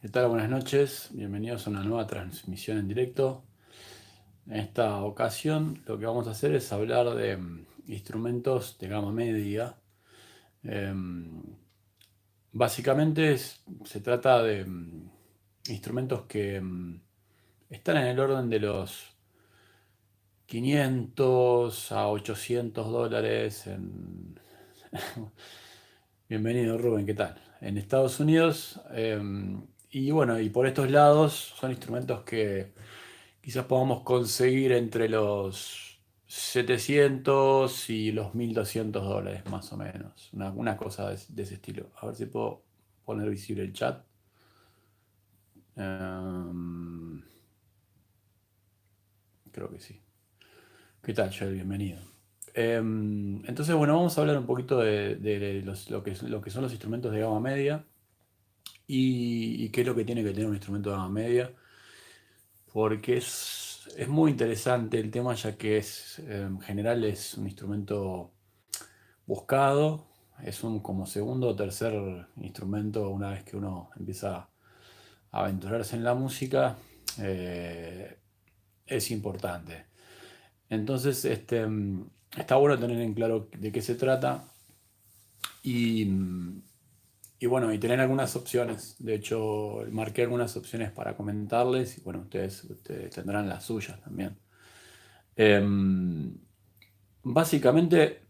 [0.00, 0.28] ¿Qué tal?
[0.28, 1.10] Buenas noches.
[1.12, 3.44] Bienvenidos a una nueva transmisión en directo.
[4.46, 9.12] En esta ocasión lo que vamos a hacer es hablar de mm, instrumentos de gama
[9.12, 9.76] media.
[10.62, 11.42] Em,
[12.52, 15.10] básicamente se trata de mm,
[15.68, 17.02] instrumentos que mm,
[17.68, 19.14] están en el orden de los
[20.46, 23.68] 500 a 800 dólares.
[26.30, 27.38] Bienvenido Rubén, ¿qué tal?
[27.60, 32.72] En Estados Unidos em, y bueno, y por estos lados son instrumentos que
[33.40, 40.30] quizás podamos conseguir entre los 700 y los 1200 dólares más o menos.
[40.32, 41.90] Una, cosa de, ese estilo.
[42.00, 42.62] A ver si puedo
[43.04, 44.04] poner visible el chat.
[45.76, 47.22] Em,
[49.50, 50.00] creo que sí.
[51.02, 51.54] ¿Qué tal, Joel?
[51.54, 51.98] Bienvenido.
[52.54, 56.72] Em, entonces, bueno, vamos a hablar un poquito de, lo, que, lo que son los
[56.72, 57.84] instrumentos de gama media
[58.92, 61.52] y, qué es lo que tiene que tener un instrumento de gama media,
[62.72, 68.32] porque es, muy interesante el tema ya que es, en general es un instrumento
[69.26, 70.06] buscado,
[70.44, 71.94] es un como segundo o tercer
[72.36, 74.48] instrumento una vez que uno empieza
[75.30, 76.76] a aventurarse en la música,
[77.18, 78.18] eh,
[78.86, 79.86] es importante.
[80.68, 81.66] Entonces, este,
[82.36, 84.44] está bueno tener en claro de qué se trata
[85.62, 86.06] y,
[87.40, 88.96] y bueno, y tener algunas opciones.
[88.98, 92.68] De hecho, marqué algunas opciones para comentarles y bueno, ustedes,
[93.14, 94.38] tendrán las suyas también.
[95.36, 96.36] Em,
[97.22, 98.26] básicamente,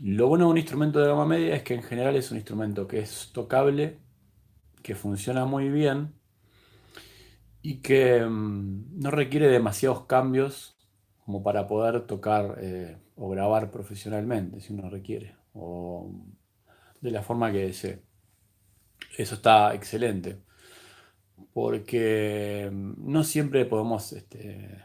[0.00, 2.86] lo bueno de un instrumento de gama media es que en general es un instrumento
[2.86, 3.98] que es tocable,
[4.82, 6.14] que funciona muy bien
[7.62, 10.76] y que em, no requiere demasiados cambios
[11.24, 16.12] como para poder tocar eh, o grabar profesionalmente, si uno requiere, o
[17.00, 18.09] de la forma que desee.
[19.16, 20.38] Eso está excelente,
[21.52, 24.82] porque mm, no siempre podemos este,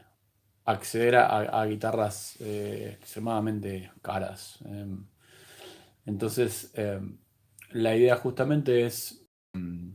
[0.65, 4.59] acceder a, guitarras eh, extremadamente caras.
[4.65, 5.05] Em.
[6.05, 7.17] entonces, em,
[7.71, 9.89] la idea justamente es mm,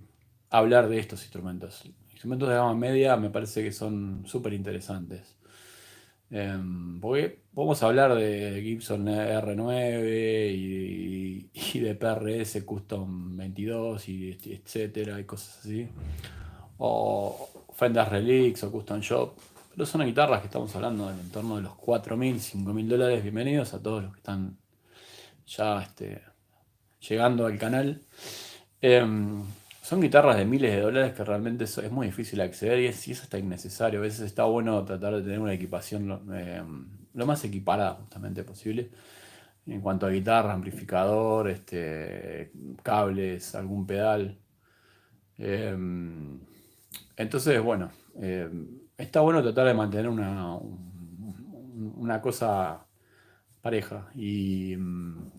[0.50, 1.84] hablar de estos instrumentos.
[2.10, 5.39] Instrumentos de gama media me parece que son súper interesantes.
[6.30, 15.24] Em, porque podemos hablar de Gibson R9 y, de PRS Custom 22 y etcétera y
[15.24, 15.88] cosas así.
[16.78, 19.34] O Fender Relics o Custom Shop.
[19.72, 23.22] Pero son guitarras que estamos hablando en torno de los 4.000, 5.000 dólares.
[23.22, 24.56] Bienvenidos a todos los que están
[25.46, 26.22] ya este,
[27.08, 28.02] llegando al canal.
[28.80, 29.42] Em,
[29.90, 33.24] son guitarras de miles de dólares que realmente es, muy difícil acceder y, es, eso
[33.24, 33.98] está innecesario.
[33.98, 36.62] A veces está bueno tratar de tener una equipación lo, eh,
[37.12, 38.92] más equiparada justamente posible.
[39.66, 42.52] En cuanto a guitarra, amplificador, este,
[42.84, 44.38] cables, algún pedal.
[45.38, 46.38] Em,
[47.16, 50.56] entonces, bueno, em, está bueno tratar de mantener una,
[51.96, 52.86] una cosa
[53.60, 54.08] pareja.
[54.14, 55.30] Y mm,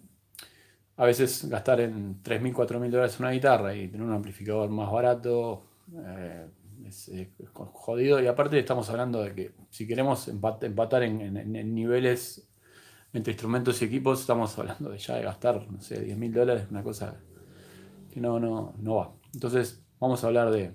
[0.97, 5.63] a veces gastar en 3.000, 4.000 dólares una guitarra y tener un amplificador más barato
[5.95, 6.47] eh,
[6.87, 7.11] es,
[7.53, 8.21] jodido.
[8.21, 12.47] Y aparte estamos hablando de que si queremos empatar en, niveles
[13.13, 16.83] entre instrumentos y equipos, estamos hablando de ya de gastar, no sé, 10.000 dólares, una
[16.83, 17.19] cosa
[18.11, 19.13] que no, no, no va.
[19.33, 20.73] Entonces vamos a hablar de,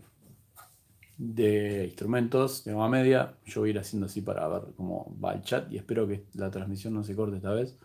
[1.18, 3.34] de instrumentos de gama media.
[3.44, 6.24] Yo voy a ir haciendo así para ver cómo va el chat y espero que
[6.34, 7.76] la transmisión no se corte esta vez.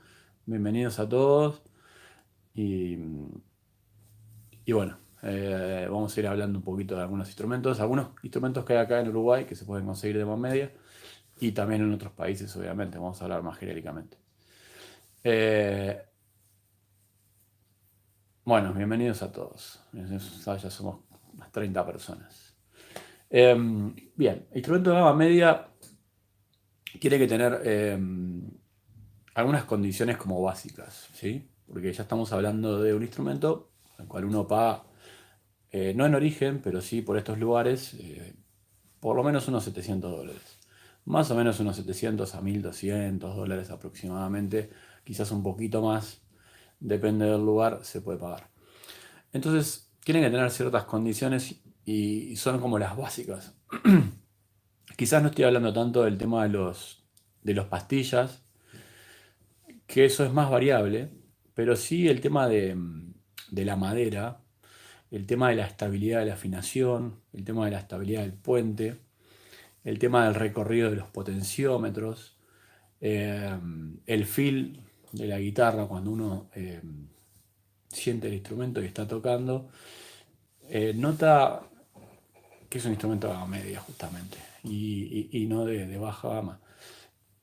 [0.46, 1.62] Bienvenidos a todos.
[2.54, 2.98] Y,
[4.72, 8.80] bueno, eh, vamos a ir hablando un poquito de algunos instrumentos, algunos instrumentos que hay
[8.80, 10.72] acá en Uruguay que se pueden conseguir de más media
[11.40, 14.18] y también en otros países, obviamente, vamos a hablar más genéricamente.
[15.24, 16.02] Eh,
[18.44, 19.80] bueno, bienvenidos a todos.
[19.94, 21.00] Ya somos
[21.34, 22.56] unas 30 personas.
[23.30, 25.68] Em, bien, instrumento de gama media
[27.00, 28.50] tiene que tener em,
[29.36, 31.51] algunas condiciones como básicas, ¿sí?
[31.72, 34.84] Porque ya estamos hablando de un instrumento al cual uno paga,
[35.72, 38.36] eh, no en origen, pero sí por estos lugares, eh,
[39.00, 40.60] por lo menos unos 700 dólares.
[41.06, 44.70] Más o menos unos 700 a 1200 dólares aproximadamente,
[45.04, 46.22] quizás un poquito más,
[46.80, 48.50] depende del lugar, se puede pagar.
[49.34, 53.56] Entonces, tienen que tener ciertas condiciones y son como las básicas.
[54.98, 57.04] quizás no estoy hablando tanto del tema de los,
[57.44, 58.44] de los pastillas,
[59.88, 61.21] que eso es más variable,
[61.54, 62.76] pero sí el tema de,
[63.52, 64.42] la madera,
[65.12, 68.98] el tema de la estabilidad de la afinación, el tema de la estabilidad del puente,
[69.84, 72.38] el tema del recorrido de los potenciómetros,
[73.00, 73.58] eh,
[74.06, 74.80] el feel
[75.12, 76.82] de la guitarra cuando uno eh,
[77.88, 79.70] siente el instrumento y está tocando,
[80.70, 81.64] eh, nota
[82.70, 86.62] que es un instrumento de gama media justamente, y, no de, baja gama.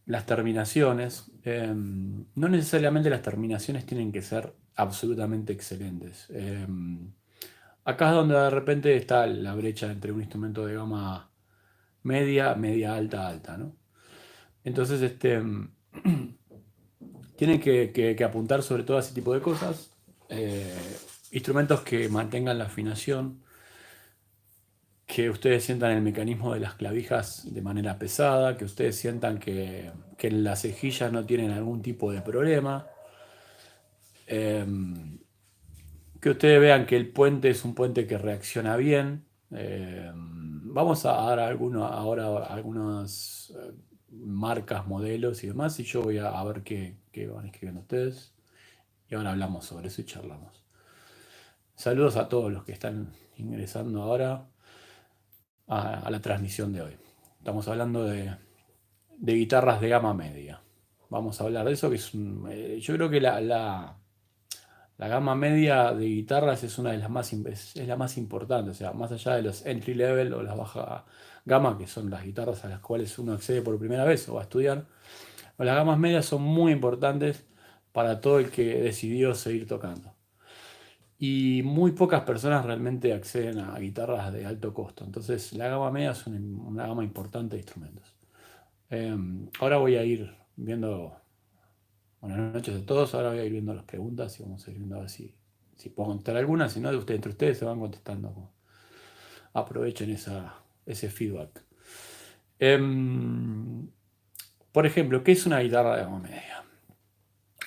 [0.08, 6.30] Las terminaciones, em, no necesariamente las terminaciones tienen que ser absolutamente excelentes.
[6.30, 7.12] Em,
[7.84, 11.30] acá es donde de repente está la brecha entre un instrumento de gama
[12.04, 13.76] media, media alta, alta, ¿no?
[14.64, 15.42] Entonces, este,
[17.36, 19.90] tienen que, apuntar sobre todo a ese tipo de cosas.
[20.30, 20.74] Eh,
[21.32, 23.42] instrumentos que mantengan la afinación,
[25.08, 29.90] que ustedes sientan el mecanismo de las clavijas de manera pesada, que ustedes sientan que,
[30.18, 32.86] en las cejillas no tienen algún tipo de problema.
[34.26, 35.18] Em,
[36.20, 39.24] que ustedes vean que el puente es un puente que reacciona bien.
[39.50, 43.72] Em, vamos a dar ahora algunas eh,
[44.10, 46.98] marcas, modelos y demás, y yo voy a, ver qué,
[47.34, 48.34] van escribiendo ustedes.
[49.08, 50.62] Y ahora hablamos sobre eso y charlamos.
[51.76, 54.48] Saludos a todos los que están ingresando ahora
[55.68, 56.96] a, la transmisión de hoy.
[57.38, 58.34] Estamos hablando de,
[59.18, 60.60] guitarras de gama media.
[61.10, 62.10] Vamos a hablar de eso, que es
[62.50, 63.96] eh, yo creo que la, la,
[64.98, 68.92] gama media de guitarras es una de las más, es la más importante, o sea,
[68.92, 71.04] más allá de los entry level o las baja
[71.44, 74.40] gama, que son las guitarras a las cuales uno accede por primera vez o va
[74.40, 74.86] a estudiar,
[75.56, 77.44] las gamas medias son muy importantes
[77.92, 80.17] para todo el que decidió seguir tocando.
[81.18, 85.04] Y muy pocas personas realmente acceden a guitarras de alto costo.
[85.04, 88.14] Entonces la gama media es una, gama importante de instrumentos.
[88.88, 91.16] Em, ahora voy a ir viendo,
[92.20, 94.78] buenas noches a todos, ahora voy a ir viendo las preguntas y vamos a ir
[94.78, 95.34] viendo a ver si,
[95.76, 98.52] si puedo contestar algunas, si no, de ustedes, entre ustedes se van contestando.
[99.54, 100.54] Aprovechen esa,
[100.86, 101.64] ese feedback.
[102.60, 103.88] Em,
[104.72, 106.64] por ejemplo, ¿qué es una guitarra de gama media?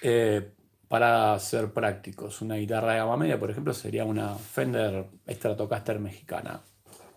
[0.02, 0.52] Eh,
[0.92, 6.60] para ser prácticos, una guitarra de gama media, por ejemplo, sería una Fender Stratocaster mexicana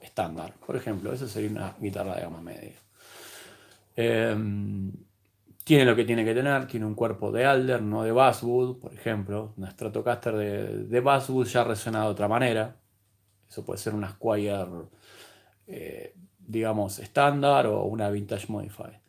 [0.00, 0.54] estándar.
[0.64, 2.76] Por ejemplo, esa sería una guitarra de gama media.
[3.96, 4.92] Em,
[5.64, 8.94] tiene lo que tiene que tener, tiene un cuerpo de Alder, no de Basswood, por
[8.94, 9.54] ejemplo.
[9.56, 12.76] Una Stratocaster de, Basswood ya resuena de otra manera.
[13.48, 14.68] Eso puede ser una Squire
[15.66, 19.00] eh, digamos, estándar o una vintage modify.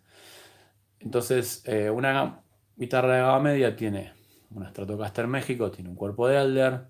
[0.99, 2.41] Entonces, eh, una
[2.75, 4.24] guitarra de gama media tiene
[4.55, 6.85] una Stratocaster México, tiene un cuerpo de Elder,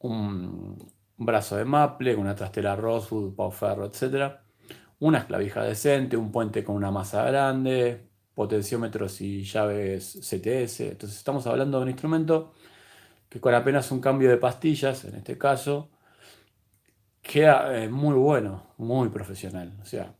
[0.00, 4.36] un, brazo de Maple, una trastera Rosewood, Pau Ferro, etc.
[4.98, 10.80] Una esclavija decente, un puente con una masa grande, potenciómetros y llaves CTS.
[10.80, 12.52] Entonces estamos hablando de un instrumento
[13.28, 15.90] que con apenas un cambio de pastillas, en este caso,
[17.22, 19.76] queda eh, muy bueno, muy profesional.
[19.82, 20.14] O sea,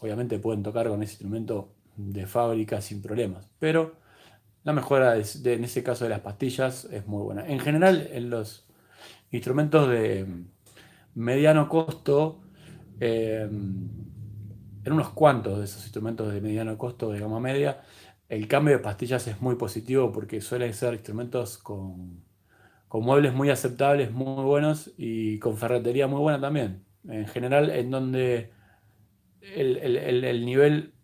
[0.00, 3.96] obviamente pueden tocar con ese instrumento de fábrica sin problemas, pero
[4.64, 7.46] la mejora en ese caso de las pastillas es muy buena.
[7.46, 8.66] En general, en los
[9.30, 10.26] instrumentos de
[11.14, 12.40] mediano costo,
[13.00, 13.88] em,
[14.84, 17.82] en unos cuantos de esos instrumentos de mediano costo de gama media,
[18.28, 22.22] el cambio de pastillas es muy positivo porque suelen ser instrumentos con
[22.88, 26.84] con muebles muy aceptables, muy buenos y con ferretería muy buena también.
[27.06, 28.52] En general, en donde
[29.42, 30.94] el, nivel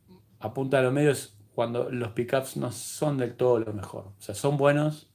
[0.40, 4.12] apunta a lo medio es cuando los pickups no son del todo lo mejor.
[4.18, 5.11] O sea, son buenos,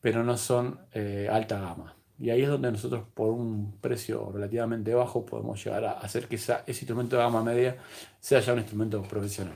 [0.00, 1.96] pero no son eh, alta gama.
[2.18, 6.36] Y ahí es donde nosotros, por un precio relativamente bajo, podemos llegar a hacer que
[6.36, 7.78] ese instrumento de gama media
[8.20, 9.54] sea ya un instrumento profesional.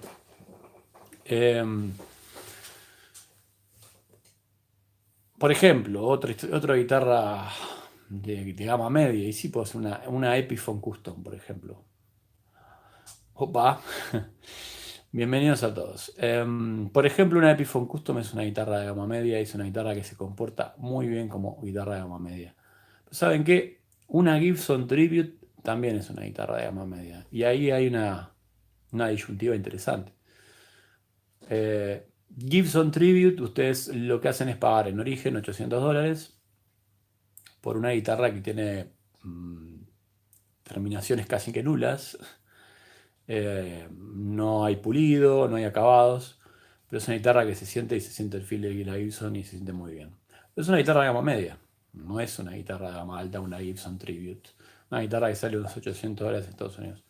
[1.25, 1.92] Em,
[5.38, 7.50] Por ejemplo, otra, otra guitarra
[8.09, 11.85] de, gama media, y sí puedo hacer una, una Epiphone Custom, por ejemplo.
[13.35, 13.80] Opa,
[15.16, 16.12] bienvenidos a todos.
[16.18, 19.94] Em, por ejemplo, una Epiphone Custom es una guitarra de gama media es una guitarra
[19.94, 22.54] que se comporta muy bien como guitarra de gama media.
[23.11, 23.80] ¿Saben qué?
[24.08, 27.26] Una Gibson Tribute también es una guitarra de gama media.
[27.30, 28.35] Y ahí hay una,
[28.92, 30.12] una disyuntiva interesante.
[31.49, 32.06] Eh,
[32.37, 36.38] Gibson Tribute, ustedes lo que hacen es pagar en origen 800 dólares
[37.62, 38.92] por una guitarra que tiene
[39.23, 39.76] mm,
[40.62, 42.18] terminaciones casi que nulas.
[43.28, 46.40] Eh, no hay pulido, no hay acabados,
[46.88, 49.37] pero es una guitarra que se siente y se siente el feel de la Gibson
[49.37, 50.11] y se siente muy bien.
[50.54, 51.59] Es una guitarra de gama media,
[51.92, 54.50] no es una guitarra de gama alta, una Gibson Tribute.
[54.90, 57.02] Una guitarra que sale unos 800 dólares en Estados Unidos.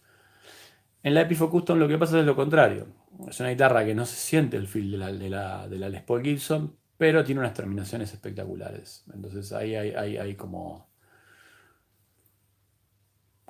[1.03, 2.87] En la Epipho Custom lo que pasa es lo contrario.
[3.29, 6.23] Es una guitarra que no se siente el feel de la, de la, Les Paul
[6.23, 9.05] Gibson, pero tiene unas terminaciones espectaculares.
[9.15, 10.89] Entonces ahí hay, como,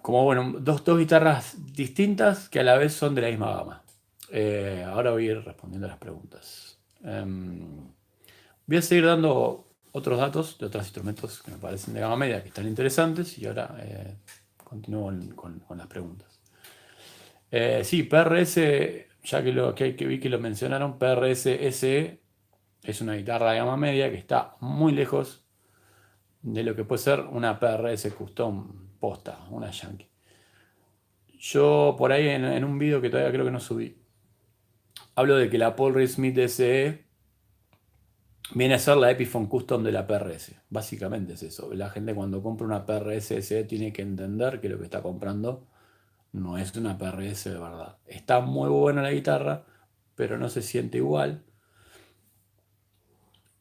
[0.03, 3.83] como bueno, dos, dos, guitarras distintas que a la vez son de la misma gama.
[4.31, 6.79] Eh, ahora voy a ir respondiendo a las preguntas.
[7.03, 7.93] Em,
[8.67, 12.43] voy a seguir dando otros datos de otros instrumentos que me parecen de gama media
[12.43, 14.17] que están interesantes y ahora eh,
[14.62, 16.41] continúo con, las preguntas.
[17.50, 18.57] Eh, sí, PRS,
[19.25, 22.21] ya que, lo, que, vi que lo mencionaron, PRS SE
[22.83, 25.45] es una guitarra de gama media que está muy lejos
[26.43, 30.09] de lo que puede ser una PRS custom posta, una Yankee.
[31.38, 33.97] Yo por ahí en, un video que todavía creo que no subí,
[35.15, 37.05] hablo de que la Paul Reed Smith SE
[38.55, 40.57] viene a ser la Epiphone Custom de la PRS.
[40.71, 41.73] Básicamente es eso.
[41.75, 45.67] La gente cuando compra una PRS SE tiene que entender que lo que está comprando
[46.33, 47.99] no es una PRS de verdad.
[48.07, 49.65] Está muy buena la guitarra,
[50.15, 51.45] pero no se siente igual.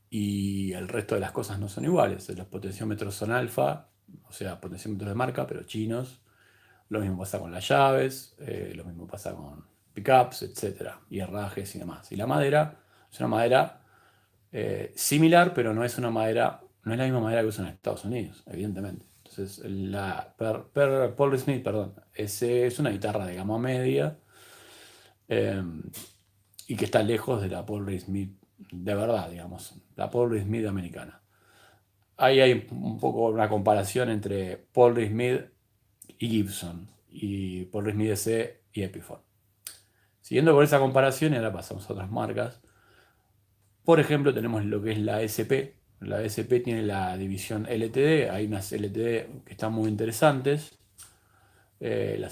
[0.10, 2.30] Y el resto de las cosas no son iguales.
[2.30, 3.90] Los potenciómetros son alfa,
[4.28, 6.22] o sea, potenciómetros de marca, pero chinos.
[6.90, 10.92] Lo mismo pasa con las llaves, eh, lo mismo pasa con pickups, etc.
[11.10, 12.12] Y herrajes y demás.
[12.12, 12.80] Y la madera
[13.12, 13.82] es una madera
[14.52, 17.74] eh, similar, pero no es una madera, no es la misma madera que usan en
[17.74, 19.06] Estados Unidos, evidentemente.
[19.18, 24.18] Entonces, la Paul Smith, perdón, ese es una guitarra de gama media
[25.28, 25.82] em,
[26.68, 28.32] y que está lejos de la Paul Smith
[28.72, 31.22] de verdad, digamos, la Paul Smith americana.
[32.18, 35.42] Ahí hay un poco una comparación entre Paul Smith
[36.18, 39.22] y Gibson y Paul Smith S y Epiphone.
[40.22, 42.62] Siguiendo con esa comparación, y ahora pasamos a otras marcas.
[43.84, 45.78] Por ejemplo, tenemos lo que es la SP.
[46.00, 48.32] La SP tiene la división LTD.
[48.32, 50.80] Hay unas LTD que están muy interesantes.
[51.80, 52.26] Eh,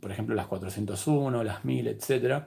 [0.00, 2.44] por ejemplo, las 401, las 1000, etc.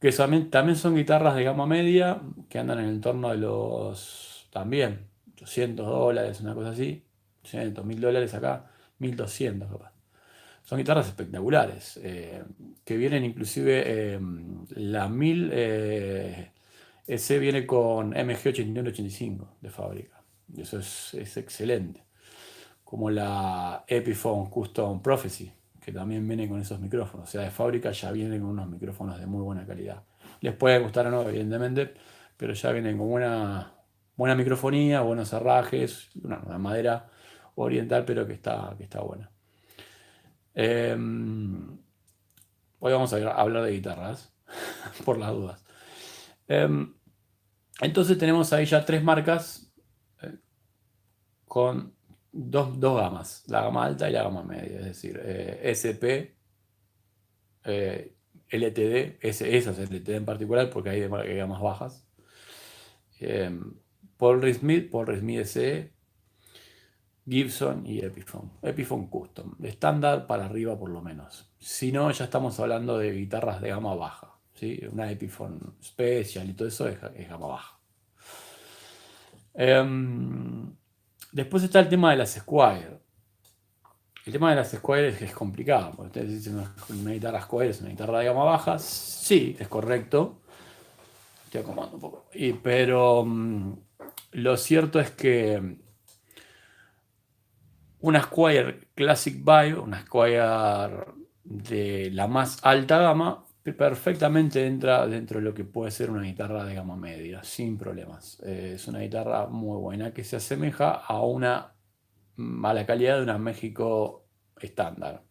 [0.00, 5.07] Que también, son guitarras de gama media que andan en el entorno de los también
[5.38, 7.04] 800 dólares, una cosa así.
[7.42, 9.92] 800, 1000 dólares acá, 1200 capaz.
[10.62, 12.44] Son guitarras espectaculares, eh,
[12.84, 14.20] que vienen inclusive eh,
[14.70, 15.52] la 1000
[17.08, 20.22] ese viene con MG8185 de fábrica.
[20.54, 22.04] Eso es, excelente.
[22.84, 25.50] Como la Epiphone Custom Prophecy,
[25.82, 27.26] que también viene con esos micrófonos.
[27.26, 30.02] O sea, de fábrica ya vienen con unos micrófonos de muy buena calidad.
[30.42, 31.94] Les puede gustar o no, evidentemente,
[32.36, 33.72] pero ya vienen con buena,
[34.18, 37.08] buena microfonía, buenos herrajes, una, madera
[37.54, 39.30] oriental, pero que está, que está buena.
[40.54, 41.78] Em,
[42.80, 44.34] hoy vamos a hablar de guitarras,
[45.04, 45.64] por las dudas.
[46.48, 46.92] Em,
[47.80, 49.72] entonces tenemos ahí ya tres marcas
[50.20, 50.36] eh,
[51.44, 51.94] con
[52.32, 56.34] dos, gamas, la gama alta y la gama media, es decir, eh, SP,
[57.62, 58.16] eh,
[58.50, 62.04] LTD, esas LTD en particular, porque hay, de gamas bajas.
[64.18, 65.92] Paul Smith, Paul Smith SE,
[67.26, 68.50] Gibson y Epiphone.
[68.62, 71.50] Epiphone Custom, estándar para arriba por lo menos.
[71.58, 74.34] Si no, ya estamos hablando de guitarras de gama baja.
[74.90, 76.98] Una Epiphone Special y todo eso es,
[77.28, 77.78] gama baja.
[79.54, 80.74] Em,
[81.30, 82.98] después está el tema de las Squire.
[84.26, 87.80] El tema de las Squire es, es complicado, porque ustedes dicen una guitarra Squire es
[87.80, 88.80] una guitarra de gama baja.
[88.80, 90.40] Sí, es correcto.
[91.44, 92.26] Estoy acomodando un poco.
[92.62, 93.72] pero mm,
[94.32, 95.78] lo cierto es que
[98.00, 101.04] una Squire Classic Bio, una Squire
[101.44, 106.64] de la más alta gama, perfectamente entra dentro de lo que puede ser una guitarra
[106.64, 108.40] de gama media, sin problemas.
[108.44, 111.74] Eh, es una guitarra muy buena que se asemeja a una
[112.62, 114.28] a la calidad de una México
[114.60, 115.24] estándar.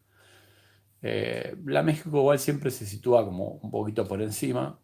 [1.00, 4.78] Eh, la México igual siempre se sitúa como un poquito por encima,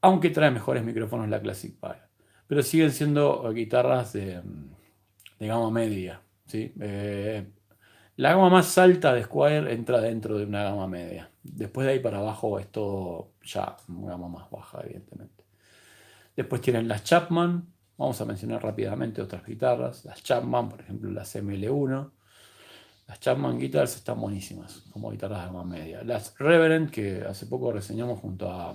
[0.00, 2.07] aunque trae mejores micrófonos la Classic Pi.
[2.48, 4.42] Pero siguen siendo guitarras de,
[5.38, 6.20] gama media.
[6.46, 6.72] ¿sí?
[6.80, 7.46] Eh,
[8.16, 11.30] la gama más alta de Squire entra dentro de una gama media.
[11.42, 15.44] Después de ahí para abajo es todo ya una gama más baja, evidentemente.
[16.34, 17.72] Después tienen las Chapman.
[17.96, 20.04] Vamos a mencionar rápidamente otras guitarras.
[20.04, 22.10] Las Chapman, por ejemplo, las ML1.
[23.06, 26.02] Las Chapman Guitars están buenísimas como guitarras de gama media.
[26.02, 28.74] Las Reverend, que hace poco reseñamos junto a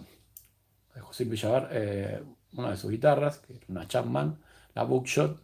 [1.01, 2.23] José Villavar, eh,
[2.55, 4.37] una de sus guitarras, que es una Chapman,
[4.75, 5.39] la Bookshot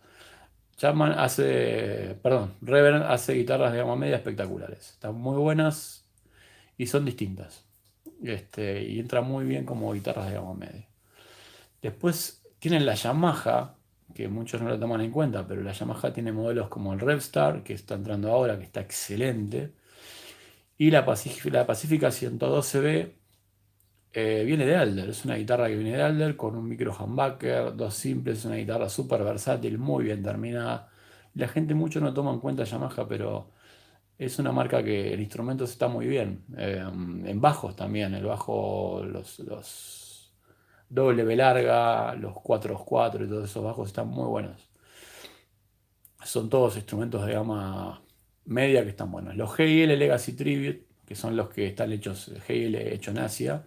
[0.79, 4.91] Chapman hace, perdón, Reverend hace guitarras de gama media espectaculares.
[4.91, 6.05] Están muy buenas
[6.77, 7.65] y son distintas.
[8.23, 10.87] Este, y entra muy bien como guitarras de gama media.
[11.81, 13.75] Después tienen la Yamaha,
[14.15, 17.61] que muchos no lo toman en cuenta, pero la Yamaha tiene modelos como el Revstar,
[17.63, 19.73] que está entrando ahora, que está excelente.
[20.77, 21.01] Y la,
[21.51, 23.18] la Pacifica 112B,
[24.13, 27.75] eh, viene de Alder, es una guitarra que viene de Alder con un micro humbucker,
[27.75, 30.89] dos simples, es una guitarra súper versátil, muy bien terminada.
[31.35, 33.51] La gente mucho no toma en cuenta Yamaha, pero
[34.17, 36.43] es una marca que el instrumento está muy bien.
[36.57, 40.09] Eh, en bajos también, el bajo, los, los
[40.89, 42.73] W larga, los 4
[43.25, 44.69] y todos esos bajos están muy buenos.
[46.23, 48.01] Son todos instrumentos de gama
[48.45, 49.35] media que están buenos.
[49.35, 53.63] Los GL Legacy Tribute, que son los que están hechos, GL hecho en Asia,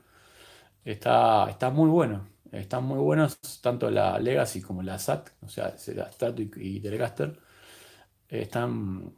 [0.85, 2.29] está, está muy bueno.
[2.53, 6.11] Están muy buenos tanto la Legacy como la SAT, o sea, la
[6.57, 7.39] y, Telecaster.
[8.29, 9.15] Están,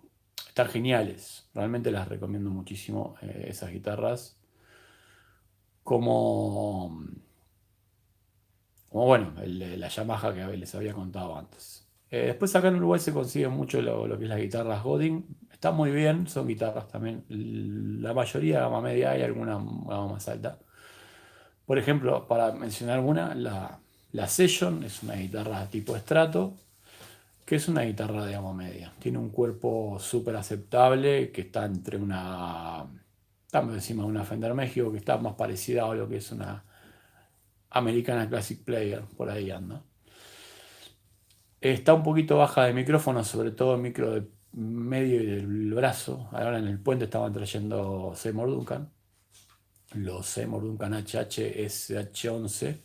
[0.49, 1.49] están geniales.
[1.55, 4.39] Realmente las recomiendo muchísimo eh, esas guitarras.
[5.83, 7.05] Como,
[8.89, 11.85] como bueno, la Yamaha que les había contado antes.
[12.11, 15.27] Eh, después acá en Uruguay se consigue mucho lo, que es las guitarras Godin.
[15.51, 17.25] Está muy bien, son guitarras también.
[17.29, 20.61] La mayoría gama media, hay alguna gama más alta.
[21.67, 26.55] Por ejemplo, para mencionar una, la, Session es una guitarra tipo estrato,
[27.47, 28.93] que es una guitarra de gama media.
[28.99, 32.85] Tiene un cuerpo súper aceptable, que está entre una,
[33.47, 36.65] estamos encima de una Fender México, que está más parecida a lo que es una
[37.71, 39.83] Americana Classic Player, por ahí anda.
[41.61, 46.29] Está un poquito baja de micrófono, sobre todo el micro de medio y del brazo.
[46.33, 48.91] Ahora en el puente estaban trayendo Seymour Duncan
[49.95, 52.77] los Seymour Duncan HH SH11.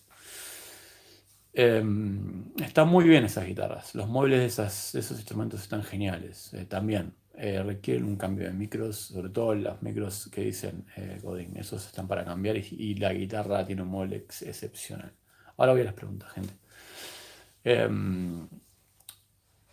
[2.63, 3.95] están muy bien esas guitarras.
[3.95, 6.53] Los muebles de, esos instrumentos están geniales.
[6.53, 11.19] Eh, también eh, requieren un cambio de micros, sobre todo los micros que dicen eh,
[11.21, 11.57] Godin.
[11.57, 15.13] Esos están para cambiar y, la guitarra tiene un mueble excepcional.
[15.57, 16.53] Ahora voy a las preguntas, gente.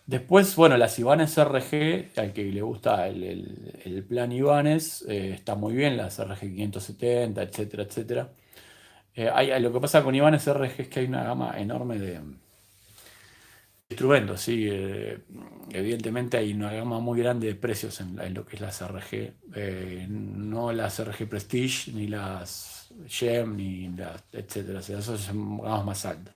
[0.06, 5.75] Después, bueno, las Ibanez RG, al que le gusta el, plan Ibanez, eh, está muy
[5.75, 8.32] bien, las RG 570, etcétera, etcétera.
[9.14, 12.20] Eh, lo que pasa con Ibanez RG es que hay una gama enorme de
[13.88, 14.68] instrumentos, ¿sí?
[14.70, 15.18] Eh,
[15.72, 20.72] evidentemente hay una gama muy grande de precios en, lo que es las RG, no
[20.72, 26.35] las RG Prestige, ni las Gem, ni las, etcétera, esas son gamas más altas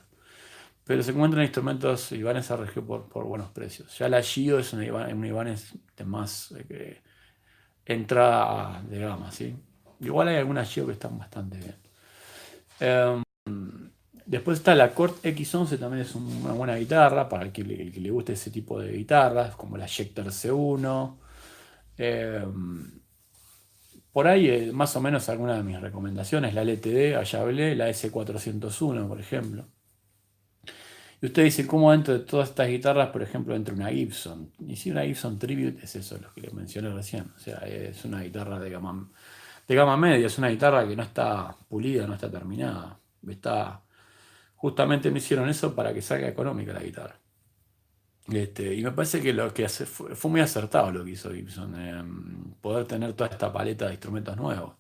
[0.85, 3.97] pero se encuentran instrumentos Ibanez RG por, por buenos precios.
[3.99, 7.01] Ya la Gio es una, Ibanez de más eh,
[7.85, 9.57] entrada de gama, ¿sí?
[10.01, 11.77] Igual hay algunas Gio que están bastante bien.
[12.81, 13.23] Em,
[14.27, 18.33] después está la Cort X11, también es una buena guitarra para el que, le, guste
[18.33, 21.19] ese tipo de guitarras, como la Schecter C1.
[21.99, 23.01] Em,
[24.13, 27.89] por ahí, eh, más o menos, algunas de mis recomendaciones, la LTD, allá hablé, la
[27.91, 29.69] S401, por ejemplo.
[31.23, 34.53] Y usted dice, ¿cómo dentro de todas estas guitarras, por ejemplo, entra una Gibson?
[34.67, 37.31] Y si una Gibson Tribute es eso, lo que le mencioné recién.
[37.37, 39.11] O sea, es una guitarra de gama,
[39.69, 42.99] de gama media, es una guitarra que no está pulida, no está terminada.
[43.29, 43.83] Está,
[44.57, 47.21] justamente me hicieron eso para que salga económica la guitarra.
[48.29, 52.55] Este, y me parece que lo que fue, muy acertado lo que hizo Gibson, em,
[52.61, 54.80] poder tener toda esta paleta de instrumentos nuevos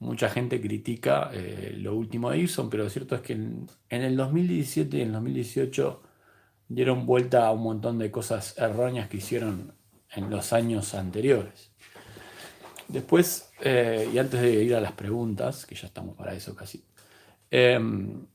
[0.00, 4.16] mucha gente critica eh, lo último de Gibson, pero lo cierto es que en, el
[4.16, 6.02] 2017 y en el 2018
[6.68, 9.74] dieron vuelta a un montón de cosas erróneas que hicieron
[10.10, 11.70] en los años anteriores.
[12.88, 16.82] Después, eh, y antes de ir a las preguntas, que ya estamos para eso casi,
[17.50, 18.26] em,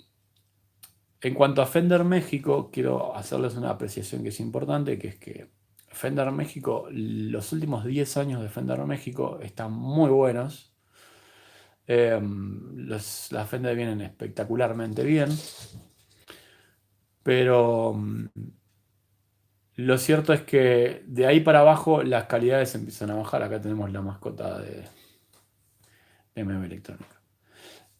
[1.21, 5.49] en cuanto a Fender México, quiero hacerles una apreciación que es importante, que es que
[5.87, 10.74] Fender México, los últimos 10 años de Fender México están muy buenos,
[11.87, 15.29] Em, las Fender vienen espectacularmente bien.
[17.23, 18.27] Pero mm,
[19.77, 23.43] lo cierto es que de ahí para abajo las calidades empiezan a bajar.
[23.43, 24.85] Acá tenemos la mascota de,
[26.35, 27.21] MM Electrónica.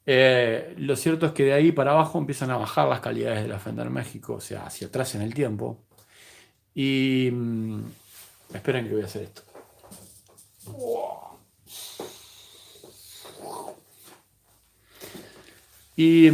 [0.06, 3.48] Eh, lo cierto es que de ahí para abajo empiezan a bajar las calidades de
[3.50, 5.86] la Fender México, o sea, hacia atrás en el tiempo.
[6.74, 7.84] Y mm,
[8.54, 9.42] esperen que voy a hacer esto.
[15.96, 16.30] Y,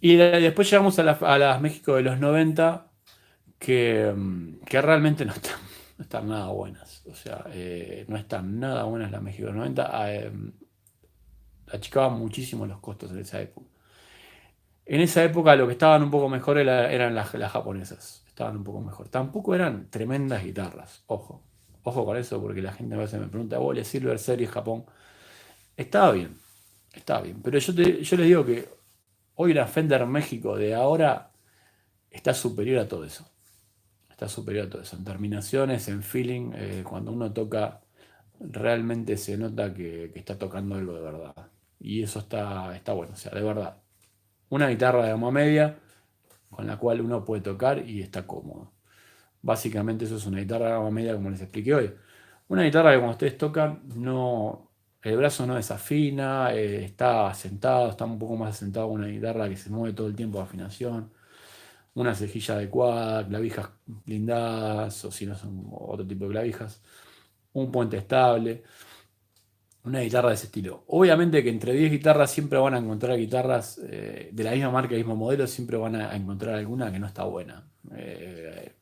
[0.00, 2.86] después llegamos a, las México de los 90,
[3.58, 4.14] que,
[4.66, 5.58] que realmente no están,
[5.98, 7.02] están, nada buenas.
[7.06, 10.14] O sea, eh, no están nada buenas las México de los 90.
[10.14, 10.32] Eh,
[11.72, 13.66] achicaban muchísimo los costos en esa época.
[14.86, 18.24] En esa época lo que estaban un poco mejor eran las, japonesas.
[18.26, 19.08] Estaban un poco mejor.
[19.08, 21.04] Tampoco eran tremendas guitarras.
[21.06, 21.42] Ojo.
[21.82, 24.84] Ojo con eso, porque la gente a veces me pregunta, ¿Vole Silver Series Japón?
[25.76, 26.36] Estaba bien.
[26.92, 27.40] Estaba bien.
[27.42, 28.79] Pero yo, yo les digo que
[29.34, 31.32] Hoy la Fender México de ahora
[32.10, 33.30] está superior a todo eso.
[34.10, 34.96] Está superior a todo eso.
[34.96, 37.80] En terminaciones, en feeling, eh, cuando uno toca,
[38.40, 41.34] realmente se nota que, está tocando algo de verdad.
[41.78, 43.78] Y eso está, está bueno, o sea, de verdad.
[44.50, 45.78] Una guitarra de gama media
[46.50, 48.72] con la cual uno puede tocar y está cómodo.
[49.42, 51.94] Básicamente eso es una guitarra de gama media como les expliqué hoy.
[52.48, 54.69] Una guitarra que cuando ustedes tocan no,
[55.02, 59.56] el brazo no desafina, eh, está sentado, está un poco más asentado una guitarra que
[59.56, 61.10] se mueve todo el tiempo de afinación,
[61.94, 66.82] una cejilla adecuada, clavijas blindadas, o si no son otro tipo de clavijas.
[67.52, 68.62] un puente estable,
[69.84, 70.84] una guitarra de ese estilo.
[70.88, 74.94] Obviamente que entre 10 guitarras siempre van a encontrar guitarras eh, de la misma marca,
[74.94, 77.64] mismo modelo, siempre van a encontrar alguna que no está buena.
[77.96, 78.74] Eh,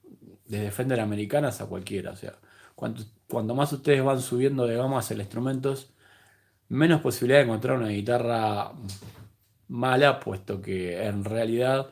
[0.46, 2.12] desde Fender americanas a cualquiera.
[2.12, 2.34] O sea,
[2.74, 5.92] cuanto, cuando más ustedes van subiendo de gamas el instrumentos,
[6.68, 8.72] menos posibilidad de encontrar una guitarra
[9.68, 11.90] mala, puesto que en realidad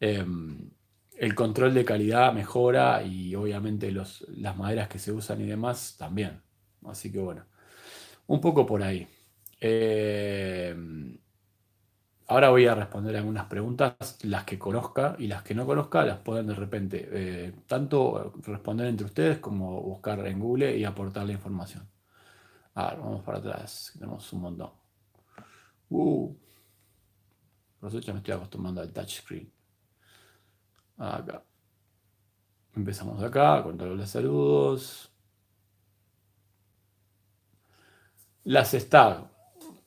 [0.00, 0.70] em,
[1.18, 5.96] el control de calidad mejora y obviamente los, las maderas que se usan y demás
[5.98, 6.42] también.
[6.86, 7.44] Así que bueno,
[8.28, 9.08] un poco por ahí.
[9.60, 11.18] Em,
[12.28, 16.18] ahora voy a responder algunas preguntas, las que conozca y las que no conozca las
[16.20, 21.32] pueden de repente eh, tanto responder entre ustedes como buscar en Google y aportar la
[21.34, 21.89] información.
[22.98, 24.70] Vamos para atrás, tenemos un montón.
[25.90, 26.34] Uh,
[27.78, 29.50] por eso ya me estoy acostumbrando al touchscreen.
[30.98, 31.42] Acá.
[32.76, 35.12] Empezamos acá, con todos los saludos.
[38.44, 39.28] Las Stag.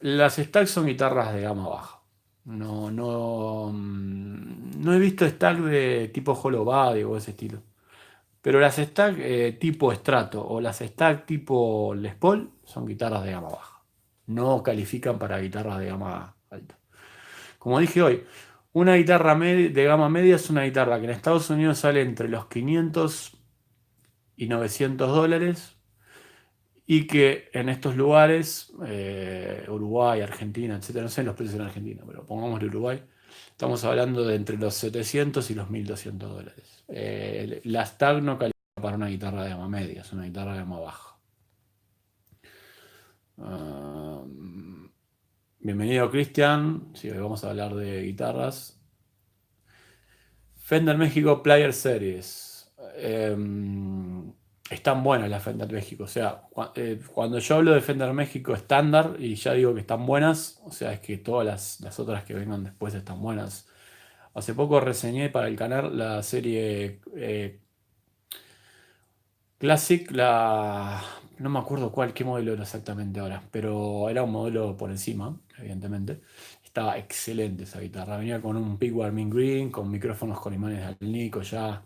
[0.01, 2.01] Las Stag son guitarras de gama baja.
[2.45, 7.62] No, no, mm, no he visto Stag de tipo Hollow Body o ese estilo.
[8.43, 13.32] Pero las Stag eh, tipo Strato o las Stag tipo Les Paul son guitarras de
[13.32, 13.84] gama baja.
[14.27, 16.77] No califican para guitarras de gama alta.
[17.58, 18.23] Como dije hoy,
[18.73, 22.47] una guitarra de gama media es una guitarra que en Estados Unidos sale entre los
[22.47, 23.38] 500
[24.36, 25.77] y 900 dólares
[26.86, 32.03] y que en estos lugares, eh, Uruguay, Argentina, etcétera, no sé los precios en Argentina,
[32.06, 33.03] pero pongámosle Uruguay,
[33.51, 36.72] estamos hablando de entre los 700 y los 1200 dólares.
[36.87, 40.59] Eh, la Stag no califica para una guitarra de gama media, es una guitarra de
[40.59, 41.17] gama baja.
[43.37, 44.23] Ah,
[45.59, 48.79] bienvenido Cristian, sí, hoy vamos a hablar de guitarras.
[50.57, 52.71] Fender México Player Series.
[52.95, 54.33] Em,
[54.69, 56.05] están buenas las Fender México.
[56.05, 56.43] O sea,
[56.75, 60.71] eh, cuando yo hablo de Fender México estándar y ya digo que están buenas, o
[60.71, 63.67] sea, es que todas las, otras que vengan después están buenas.
[64.33, 67.59] Hace poco reseñé para el canal la serie eh,
[69.57, 71.01] Classic, la
[71.39, 75.39] no me acuerdo cuál, qué modelo era exactamente ahora, pero era un modelo por encima,
[75.57, 76.21] evidentemente.
[76.63, 78.17] Estaba excelente esa guitarra.
[78.17, 81.83] Venía con un Peak Warming Green, con micrófonos con imanes de alnico ya.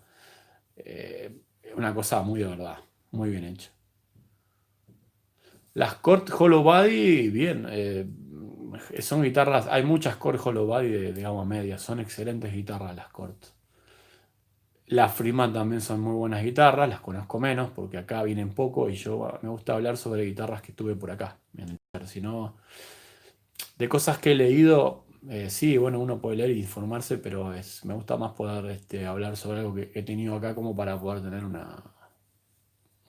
[0.78, 1.42] Eh,
[1.76, 2.78] una cosa muy de verdad,
[3.12, 3.72] muy bien hecha.
[5.74, 7.66] Las Cord Hollow Body, bien.
[7.70, 8.06] Eh,
[9.00, 13.10] son guitarras, hay muchas Cord Hollow Body de, de, gama media, son excelentes guitarras las
[13.10, 13.36] Cord.
[14.88, 18.96] Las Freeman también son muy buenas guitarras, las conozco menos porque acá vienen poco y
[18.96, 21.38] yo me gusta hablar sobre guitarras que tuve por acá.
[22.06, 22.56] Si no,
[23.78, 27.84] de cosas que he leído, eh, sí, bueno, uno puede leer e informarse, pero es,
[27.86, 31.22] me gusta más poder este, hablar sobre algo que he tenido acá como para poder
[31.22, 31.84] tener una,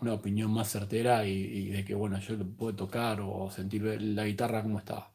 [0.01, 4.63] una opinión más certera y, de que, bueno, yo puedo tocar o sentir la guitarra
[4.63, 5.11] como está.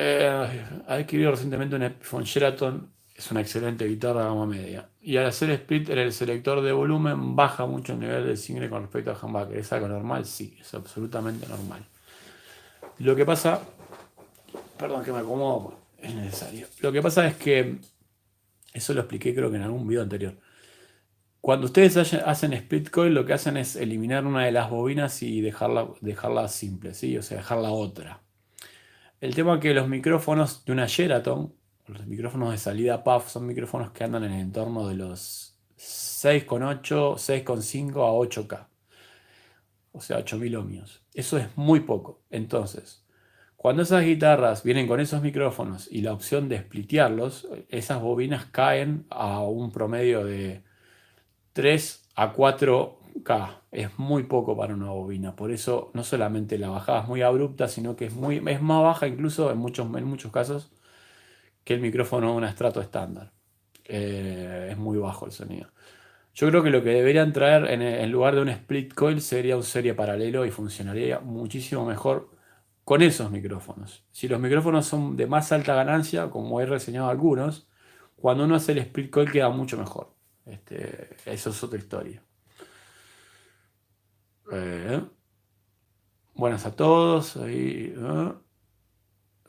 [0.00, 4.88] Eh, adquirido recientemente un Epiphone Sheraton, es una excelente guitarra de gama media.
[5.00, 8.70] Y al hacer split en el selector de volumen baja mucho el nivel del single
[8.70, 9.56] con respecto al humbucker.
[9.58, 10.24] ¿Es algo normal?
[10.24, 11.84] Sí, es absolutamente normal.
[12.98, 13.60] Lo que pasa,
[14.78, 16.68] perdón que me acomodo, es necesario.
[16.78, 17.78] Lo que pasa es que,
[18.72, 20.36] eso lo expliqué creo que en algún video anterior.
[21.40, 25.40] Cuando ustedes hacen split coil, lo que hacen es eliminar una de las bobinas y
[25.40, 27.18] dejarla, dejarla simple, ¿sí?
[27.18, 28.27] o sea, dejarla otra.
[29.20, 31.52] El tema es que los micrófonos de una Sheraton,
[31.88, 37.16] los micrófonos de salida PAF, son micrófonos que andan en el entorno de los 6,8,
[37.16, 38.68] 6,5 a 8K.
[39.90, 41.02] O sea, 8000 ohmios.
[41.14, 42.22] Eso es muy poco.
[42.30, 43.04] Entonces,
[43.56, 49.04] cuando esas guitarras vienen con esos micrófonos y la opción de splitearlos, esas bobinas caen
[49.10, 50.62] a un promedio de
[51.54, 52.97] 3 a 4
[53.70, 55.36] Es muy poco para una bobina.
[55.36, 58.82] Por eso no solamente la bajada es muy abrupta, sino que es, muy, es más
[58.82, 60.70] baja incluso en muchos, en muchos casos
[61.64, 63.32] que el micrófono de un estrato estándar.
[63.84, 65.68] Eh, es muy bajo el sonido.
[66.34, 69.64] Yo creo que lo que deberían traer en, lugar de un split coil sería un
[69.64, 72.30] serie paralelo y funcionaría muchísimo mejor
[72.84, 74.04] con esos micrófonos.
[74.12, 77.68] Si los micrófonos son de más alta ganancia, como he reseñado algunos,
[78.16, 80.14] cuando uno hace el split coil queda mucho mejor.
[80.46, 82.22] Este, eso es otra historia.
[84.52, 85.00] Eh,
[86.34, 87.38] buenas a todos.
[87.42, 87.94] Eh.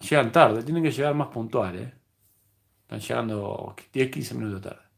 [0.01, 1.93] Llegan tarde, tienen que llegar más puntuales.
[2.83, 4.89] Están llegando 10-15 minutos tarde.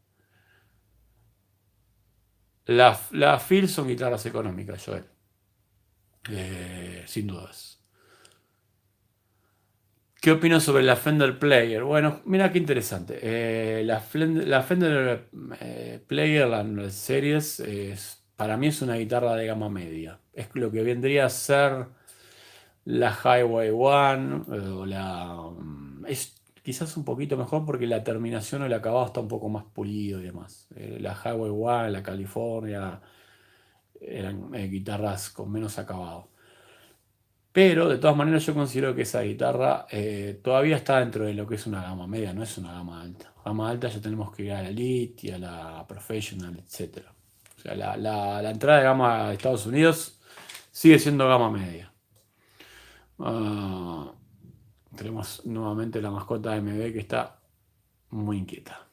[3.11, 5.05] La Phil son guitarras económicas, Joel.
[6.29, 7.79] Eh, sin dudas.
[10.21, 11.83] ¿Qué opino sobre la Fender Player?
[11.83, 13.19] Bueno, mira qué interesante.
[13.21, 19.69] Eh, la, Fender eh, Player, la, series, es, para mí es una guitarra de gama
[19.69, 20.19] media.
[20.33, 21.85] Es lo que vendría a ser
[22.85, 25.35] la Highway One eh, o la...
[25.55, 29.47] Mm, es quizás un poquito mejor porque la terminación o el acabado está un poco
[29.47, 30.67] más pulido y demás.
[30.75, 32.99] la Highway One, la California,
[34.01, 36.29] eran guitarras con menos acabado.
[37.51, 41.45] Pero de todas maneras yo considero que esa guitarra eh, todavía está dentro de lo
[41.45, 43.31] que es una gama media, no es una gama alta.
[43.45, 47.10] Gama alta ya tenemos que ir a la Elite y a la Professional, etc.
[47.61, 50.19] Sea, la, entrada de gama de Estados Unidos
[50.71, 51.93] sigue siendo gama media.
[53.19, 54.13] Ah,
[54.95, 57.39] tenemos nuevamente la mascota de MB que está
[58.09, 58.87] muy inquieta.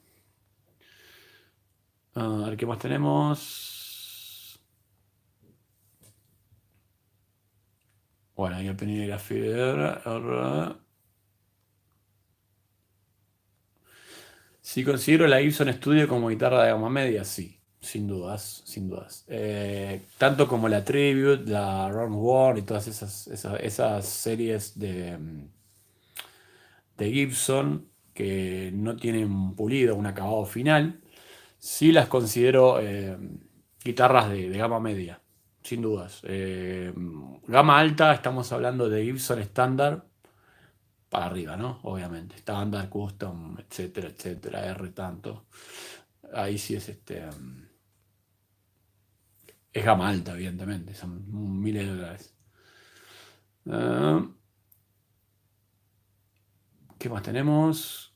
[2.14, 4.60] Ah, a ver qué más tenemos.
[8.36, 10.78] Bueno, ahí opinión de la fibra.
[14.60, 19.24] Si considero la Gibson Studio como guitarra de gama media, sí, sin dudas, sin dudas.
[19.28, 25.18] Eh, tanto como la Tribute, la Round War y todas esas, esas, series de,
[26.96, 31.00] de Gibson que no tienen pulido un acabado final,
[31.58, 33.16] sí las considero eh,
[33.84, 35.20] guitarras de gama media
[35.68, 36.20] sin dudas.
[36.24, 36.92] Eh,
[37.46, 40.06] gama alta, estamos hablando de Gibson estándar
[41.10, 41.80] para arriba, ¿no?
[41.82, 42.36] Obviamente.
[42.36, 45.44] Estándar, custom, etcétera, etcétera, R tanto.
[46.32, 47.28] Ahí sí es este.
[49.78, 50.94] Es gama alta, evidentemente.
[50.94, 52.34] Son miles de dólares.
[53.70, 54.26] Ah,
[56.98, 58.14] ¿Qué más tenemos?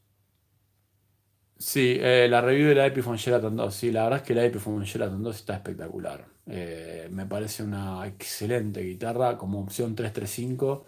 [1.59, 3.75] Sí, eh, la review de la Epiphone Sheraton 2.
[3.75, 6.27] Sí, la verdad es que la Epiphone Sheraton 2 está espectacular.
[6.47, 10.87] Eh, me parece una excelente guitarra como opción 335.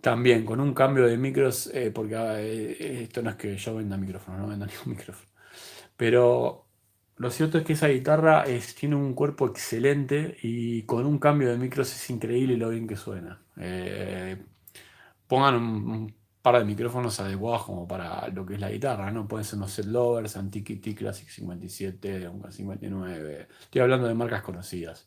[0.00, 3.96] También con un cambio de micros, eh, porque ah, esto no es que yo venda
[3.98, 5.28] micrófono, no venda ningún micrófono.
[5.96, 6.69] Pero
[7.20, 8.44] lo cierto es que esa guitarra
[8.78, 12.96] tiene un cuerpo excelente y con un cambio de micros es increíble lo bien que
[12.96, 13.40] suena.
[15.26, 19.28] pongan un par de micrófonos adecuados como para lo que es la guitarra, ¿no?
[19.28, 23.48] Pueden ser unos set lovers, Antiquity Classic 57, un 59.
[23.60, 25.06] Estoy hablando de marcas conocidas.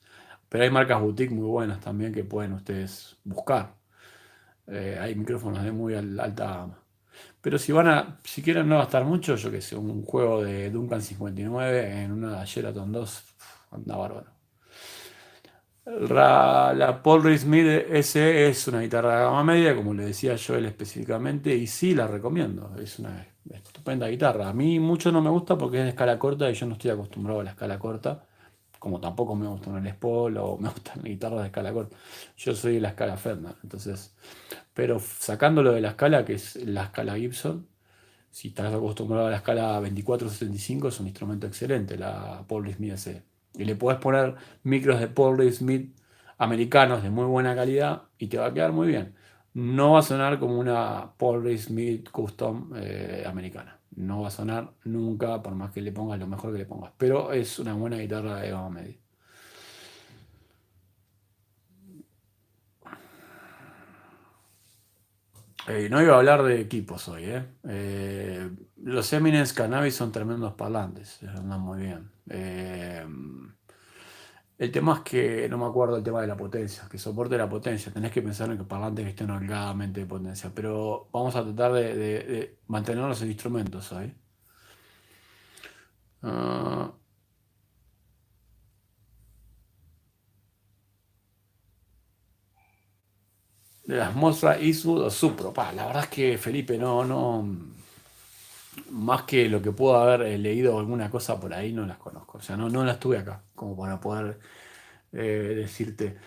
[0.50, 3.76] Pero hay marcas boutique muy buenas también que pueden ustedes buscar.
[4.68, 6.83] Eh, hay micrófonos de muy alta gama.
[7.44, 10.70] Pero si van a, si quieren no gastar mucho, yo que sé, un juego de
[10.72, 13.24] Duncan 59 en una Sheraton 2,
[13.72, 14.32] anda bárbaro.
[15.86, 20.68] La, Paul Reed Smith S es una guitarra de gama media, como le decía Joel
[20.68, 22.74] específicamente, y sí la recomiendo.
[22.82, 24.48] Es una estupenda guitarra.
[24.48, 26.92] A mí mucho no me gusta porque es de escala corta y yo no estoy
[26.92, 28.26] acostumbrado a la escala corta,
[28.84, 31.96] como tampoco me gusta un Les Paul o me gustan guitarras de escala corta.
[32.36, 34.14] Yo soy de la escala Fender, entonces,
[34.74, 37.66] pero sacándolo de la escala, que es la escala Gibson,
[38.30, 43.24] si estás acostumbrado a la escala 2475, es un instrumento excelente, la Paul Smith S.
[43.56, 45.96] Y le puedes poner micros de Paul Smith
[46.38, 49.16] americanos de muy buena calidad y te va a quedar muy bien.
[49.54, 53.80] No va a sonar como una Paul Smith custom eh, americana.
[53.96, 56.94] No va a sonar nunca, por más que le pongas lo mejor que le pongas.
[56.98, 58.98] Pero es una buena guitarra de gama media.
[65.68, 67.46] Eh, no iba a hablar de equipos hoy, ¿eh?
[67.64, 68.50] eh
[68.84, 72.12] los Eminence Cannabis son tremendos parlantes, andan muy bien.
[74.58, 77.50] El tema es que no me acuerdo el tema de la potencia, que soporte la
[77.50, 77.92] potencia.
[77.92, 81.74] Tenés que pensar en que parlantes que estén holgadamente de potencia, pero vamos a tratar
[81.74, 84.16] de, mantener los instrumentos ahí.
[86.22, 86.94] Ah.
[93.86, 95.54] de las Mostra Eastwood o Supro.
[95.56, 97.73] la verdad es que Felipe no, no,
[98.90, 102.38] más que lo que puedo haber eh, leído alguna cosa por ahí, no las conozco.
[102.40, 104.40] O sea, no, no las tuve acá, como para poder
[105.14, 106.18] eh, decirte.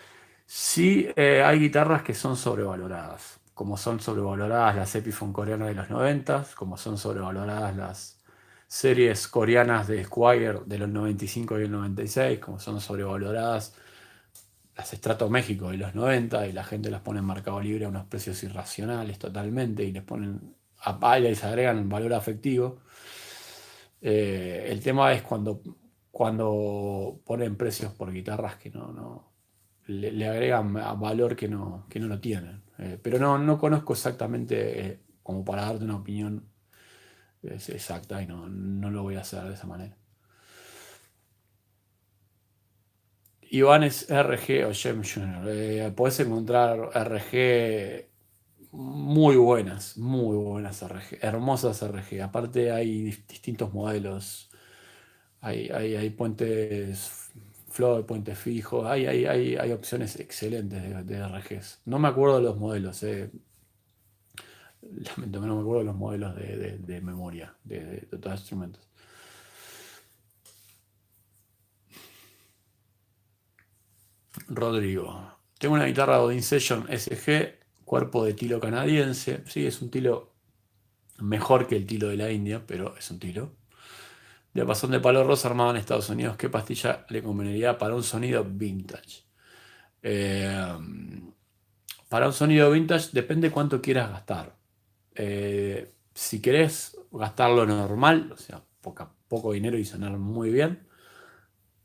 [0.47, 5.91] Sí eh, hay guitarras que son sobrevaloradas, como son sobrevaloradas las Epiphone coreanas de los
[5.91, 8.19] 90, como son sobrevaloradas las
[8.69, 13.75] series coreanas de Squire de los 95 y el 96, como son sobrevaloradas
[14.77, 17.89] las Estrato México de los 90 y la gente las pone en mercado libre a
[17.89, 20.55] unos precios irracionales totalmente y les ponen
[20.87, 22.79] a y se agregan valor afectivo.
[24.01, 25.61] Eh, el tema es cuando,
[26.11, 29.33] cuando ponen precios por guitarras que no, no
[29.87, 32.63] le, agregan valor que no, que no lo tienen.
[32.79, 36.49] Eh, pero no, no conozco exactamente eh, como para darte una opinión
[37.43, 39.97] exacta y no, no lo voy a hacer de esa manera.
[43.43, 45.95] Iván es RG o Gem Junior.
[45.95, 48.06] puedes encontrar RG
[48.77, 52.23] muy buenas, muy buenas RG, hermosas RG.
[52.23, 54.51] Aparte hay distintos modelos.
[55.41, 57.31] Hay, hay, puentes
[57.71, 61.83] flow, puentes fijos, hay, hay, hay, opciones excelentes de, RGs.
[61.87, 63.31] No me acuerdo de los modelos, eh.
[64.83, 68.89] lamento no me acuerdo de los modelos de, memoria de, de, todos los instrumentos.
[74.49, 75.33] Rodrigo.
[75.59, 79.43] Tengo una guitarra Odin Session SG, cuerpo de tilo canadiense.
[79.47, 80.35] Sí, es un tilo
[81.21, 83.55] mejor que el tilo de la India, pero es un tilo.
[84.53, 86.37] Diapasón de palo rosa armado en Estados Unidos.
[86.37, 89.25] ¿Qué pastilla le conveniría para un sonido vintage?
[90.03, 90.77] Eh,
[92.11, 94.57] para un sonido vintage depende cuánto quieras gastar.
[95.15, 98.63] Eh, si querés gastarlo normal, o sea,
[99.29, 100.87] poco dinero y sonar muy bien,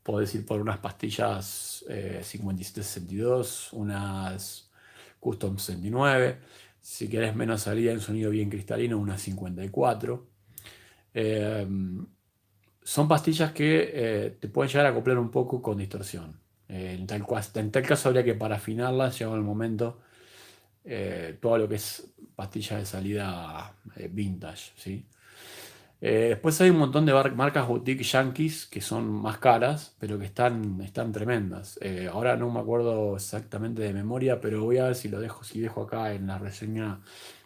[0.04, 4.71] Podés ir por unas pastillas eh, 5762, unas
[5.22, 6.38] Custom 69.
[6.82, 10.28] Si querés menos salida en sonido bien cristalino, unas 54.
[11.14, 12.06] Em,
[12.84, 16.40] son pastillas que eh, te pueden llegar a acoplar un poco con distorsión.
[16.68, 20.02] Eh, en, tal, en, tal, caso habría que para afinarlas, llegado el momento,
[20.84, 23.76] eh, todo lo que es pastillas de salida
[24.10, 24.72] vintage.
[24.76, 25.06] ¿sí?
[26.04, 30.26] Eh, después hay un montón de marcas boutique yankees que son más caras, pero que
[30.26, 31.78] están, están tremendas.
[31.82, 35.44] Eh, ahora no me acuerdo exactamente de memoria, pero voy a ver si lo dejo,
[35.44, 37.02] si dejo acá en la reseña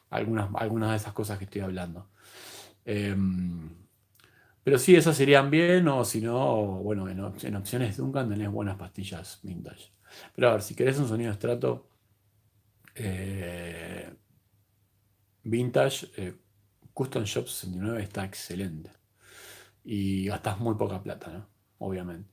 [0.10, 2.08] algunas, algunas de esas cosas que estoy hablando.
[2.86, 3.70] Em,
[4.64, 7.20] pero sí, esas serían bien, o si no, bueno, en,
[7.56, 9.92] opciones Duncan tenés buenas pastillas vintage.
[10.36, 11.90] Pero a ver, si querés un sonido estrato
[12.96, 14.14] eh,
[15.44, 16.08] vintage,
[16.96, 18.90] Custom Shop 69 está excelente.
[19.84, 21.48] Y gastas muy poca plata, ¿no?
[21.80, 22.30] Obviamente.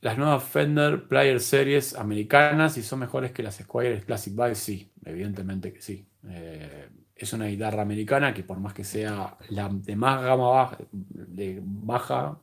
[0.00, 4.92] Las nuevas Fender Player Series americanas, y son mejores que las Squire Classic Vibe, sí,
[5.04, 6.06] evidentemente que sí.
[6.28, 10.78] Eh, es una guitarra americana que por más que sea la de más gama baja,
[10.90, 12.40] de baja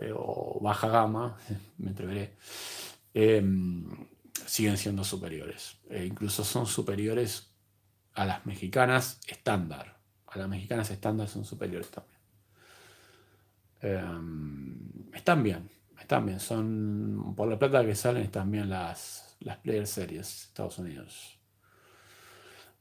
[0.00, 1.36] eh, o baja gama,
[1.78, 2.34] me atreveré,
[3.14, 3.42] eh,
[4.46, 5.78] siguen siendo superiores.
[5.90, 7.47] incluso son superiores
[8.18, 9.96] a las mexicanas estándar.
[10.26, 12.18] A las mexicanas estándar son superiores también.
[13.80, 16.40] Em, están bien, están bien.
[16.40, 21.38] Son, por la plata que salen, están bien las, las Player Series Estados Unidos.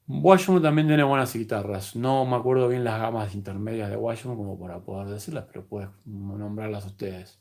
[0.07, 1.95] Washington también tiene buenas guitarras.
[1.95, 5.89] No me acuerdo bien las gamas intermedias de Washington como para poder decirlas, pero puedes
[6.05, 7.39] nombrarlas ustedes.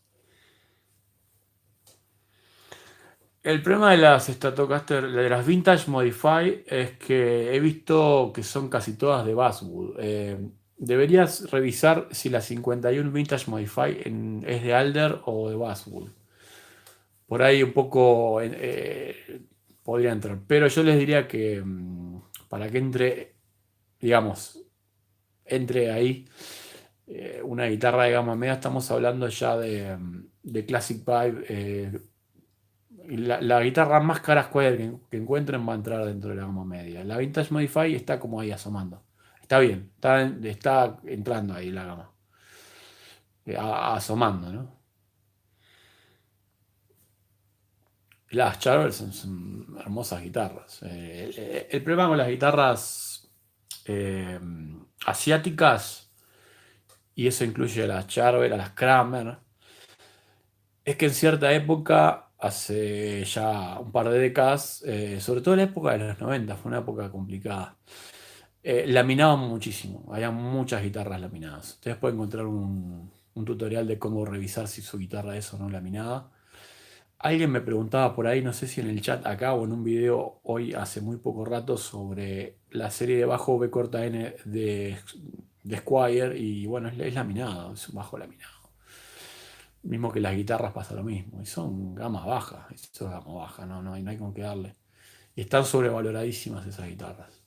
[3.47, 8.69] El problema de las Stratocaster, de las Vintage Modify, es que he visto que son
[8.69, 9.95] casi todas de Basswood.
[10.01, 10.37] Eh,
[10.77, 13.99] deberías revisar si la 51 Vintage Modify
[14.45, 16.09] es de Alder o de Basswood.
[17.29, 19.43] Por ahí un poco eh,
[19.85, 20.41] podría entrar.
[20.49, 23.37] Pero yo les diría que mm, para que entre,
[24.01, 24.61] digamos,
[25.45, 26.29] entre ahí
[27.07, 32.16] eh, una guitarra de gama media, estamos hablando ya de, mm, de Classic Vibe
[33.09, 37.05] la, guitarra más cara que, encuentren va a entrar dentro de la gama media.
[37.05, 39.05] La Vintage Modify está como ahí asomando.
[39.41, 42.13] Está bien, está, está entrando ahí la gama.
[43.47, 44.77] Eh, asomando, ¿no?
[48.31, 50.83] Las Charvel son, hermosas guitarras.
[50.83, 53.31] Eh, el, problema con las guitarras
[53.85, 54.39] eh,
[55.07, 56.11] asiáticas,
[57.15, 59.39] y eso incluye a las Charvel, a las Kramer,
[60.85, 65.59] es que en cierta época hace ya un par de décadas, eh, sobre todo en
[65.59, 67.77] la época de los 90, fue una época complicada.
[68.63, 71.75] Eh, laminaban muchísimo, había muchas guitarras laminadas.
[71.75, 73.13] Ustedes pueden encontrar un,
[73.45, 76.31] tutorial de cómo revisar si su guitarra es o no laminada.
[77.19, 79.85] Alguien me preguntaba por ahí, no sé si en el chat acá o en un
[79.85, 84.97] video hoy hace muy poco rato sobre la serie de bajo B corta N de,
[85.63, 88.56] de Squire y bueno, es, es laminado, es un bajo laminado.
[89.87, 91.41] Mismo que las guitarras pasa lo mismo.
[91.43, 92.67] Y son gamas bajas.
[92.73, 94.75] Eso es gama baja, no, no, hay, no hay con qué darle.
[95.35, 97.47] Y están sobrevaloradísimas esas guitarras.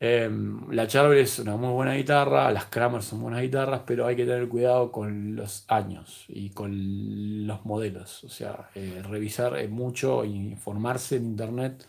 [0.00, 4.16] Em, la Charvel es una muy buena guitarra, las Kramer son buenas guitarras, pero hay
[4.16, 8.24] que tener cuidado con los años y con los modelos.
[8.24, 11.86] O sea, eh, revisar mucho e informarse en internet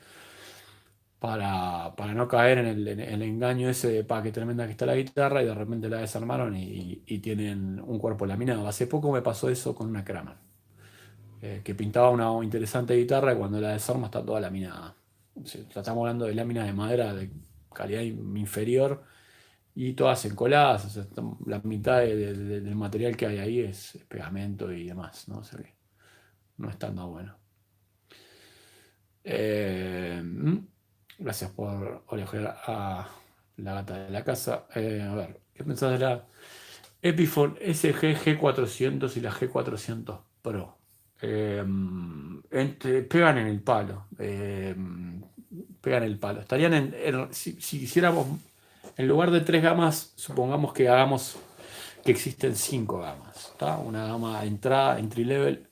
[1.26, 5.42] para, no caer en el, engaño ese de pa, que tremenda que está la guitarra
[5.42, 8.68] y de repente la desarmaron y, tienen un cuerpo laminado.
[8.68, 10.36] Hace poco me pasó eso con una Kramer,
[11.42, 14.96] eh, que pintaba una interesante guitarra y cuando la desarma está toda laminada.
[15.44, 17.32] estamos hablando de láminas de madera de
[17.74, 19.04] calidad inferior
[19.74, 21.00] y todas encoladas,
[21.46, 25.42] la mitad del material que hay ahí es pegamento y demás, ¿no?
[26.58, 27.36] no es tan bueno.
[29.24, 30.22] Eh,
[31.18, 33.08] gracias por orejar a
[33.58, 34.66] la gata de la casa.
[34.76, 36.26] Eh, a ver, ¿qué pensás de la
[37.02, 40.78] Epiphone SG G400 y la G400 Pro?
[41.22, 41.64] Eh,
[43.10, 44.06] pegan en el palo.
[44.18, 46.42] pegan el palo.
[46.42, 48.28] Estarían en, si, si, quisiéramos,
[48.98, 51.38] en lugar de tres gamas, supongamos que hagamos
[52.06, 53.54] que existen cinco gamas.
[53.84, 55.68] Una gama de entrada, entry level,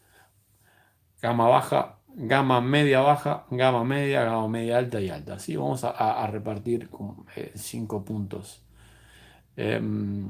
[1.21, 5.39] gama baja, gama media baja, gama media, gama media alta y alta.
[5.39, 5.55] ¿sí?
[5.55, 8.63] Vamos a, repartir con, eh, cinco puntos.
[9.55, 10.29] Em,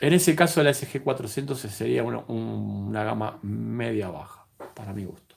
[0.00, 5.36] en ese caso la SG400 sería una, gama media baja, para mi gusto.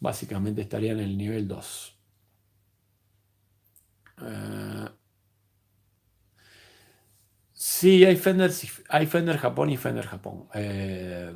[0.00, 1.98] Básicamente estaría en el nivel 2.
[4.22, 4.88] Eh,
[7.52, 8.50] sí, hay Fender,
[8.88, 10.48] hay Fender Japón y Fender Japón.
[10.54, 11.34] Eh,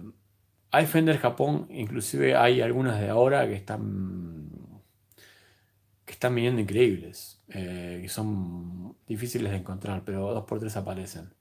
[0.71, 4.49] hay Fender Japón, inclusive hay algunas de ahora que están
[6.05, 11.35] que están viniendo increíbles, eh, que son difíciles de encontrar, pero dos por tres aparecen.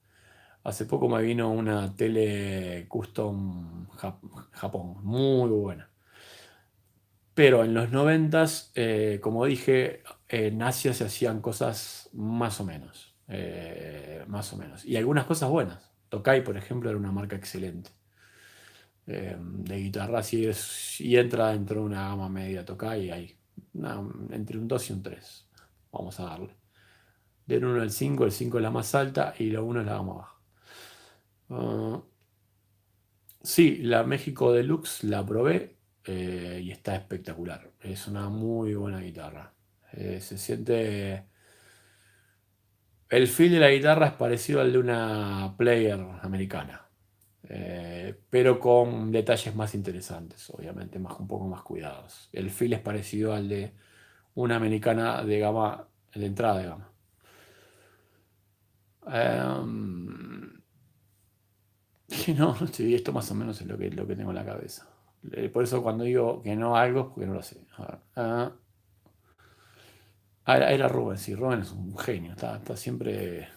[0.64, 3.88] Hace poco me vino una tele custom
[4.52, 5.90] Japón, muy buena.
[7.34, 13.16] Pero en los noventas, eh, como dije, en Asia se hacían cosas más o menos.
[13.28, 14.84] Eh, más o menos.
[14.86, 15.92] Y algunas cosas buenas.
[16.10, 17.92] Tokai, por ejemplo, era una marca excelente.
[19.08, 20.46] Eh, de guitarra, si,
[21.16, 23.38] entra dentro de una gama media, toca y hay
[24.32, 25.50] entre un 2 y un 3.
[25.92, 26.56] Vamos a darle.
[27.46, 29.94] Del 1 al 5, el 5 es la más alta y la 1 es la
[29.94, 30.38] gama baja.
[31.50, 32.02] Uh,
[33.42, 37.72] sí, la México Deluxe la probé eh, y está espectacular.
[37.82, 39.54] Es una muy buena guitarra.
[39.94, 41.26] Eh, se siente.
[43.10, 46.87] El feel de la guitarra es parecido al de una player americana.
[47.50, 52.30] Eh, pero con detalles más interesantes, obviamente, más, un poco más cuidados.
[52.34, 53.74] El feel es parecido al de
[54.36, 56.92] una americana de gama, de entrada de gama.
[59.08, 60.62] Um,
[62.38, 64.88] no, esto más o menos es lo que, lo que tengo en la cabeza.
[65.32, 67.66] Eh, por eso cuando digo que no algo, porque no lo sé.
[67.78, 68.52] Ah, ah,
[70.58, 73.48] era, Rubén, sí, Rubén es un genio, está, siempre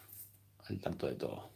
[0.68, 1.51] al tanto de todo.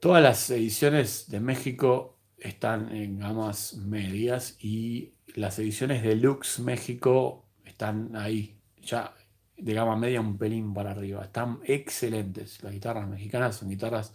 [0.00, 7.46] Todas las ediciones de México están en gamas medias y las ediciones de Lux México
[7.64, 9.12] están ahí, ya
[9.56, 11.24] de gama media un pelín para arriba.
[11.24, 12.62] Están excelentes.
[12.62, 14.14] Las guitarras mexicanas son guitarras.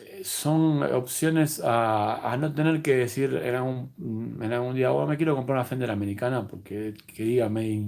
[0.00, 5.56] Eh, son opciones a, no tener que decir en algún, día, oh, me quiero comprar
[5.58, 7.84] una Fender americana porque que diga Made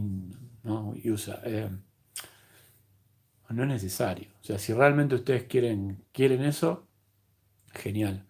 [0.65, 0.95] ¿no?
[1.05, 1.41] usa.
[1.45, 1.71] Eh,
[3.53, 4.29] no es necesario.
[4.41, 6.87] O sea, si realmente ustedes quieren, quieren eso,
[7.73, 8.27] genial.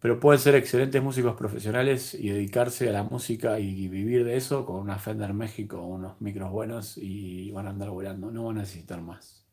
[0.00, 4.64] Pero pueden ser excelentes músicos profesionales y dedicarse a la música y vivir de eso
[4.64, 8.30] con una Fender México, unos micros buenos y van a andar volando.
[8.30, 9.44] No van a necesitar más.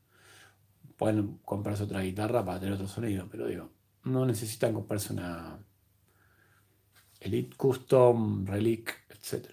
[0.98, 3.72] Pueden comprarse otra guitarra para tener otro sonido, pero digo,
[4.04, 5.60] no necesitan comprarse una
[7.20, 9.50] Elite Custom, Relic, etc.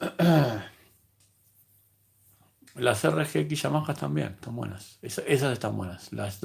[2.74, 4.98] Las RGX Yamaha también están buenas.
[5.02, 6.10] esas están buenas.
[6.12, 6.40] Las,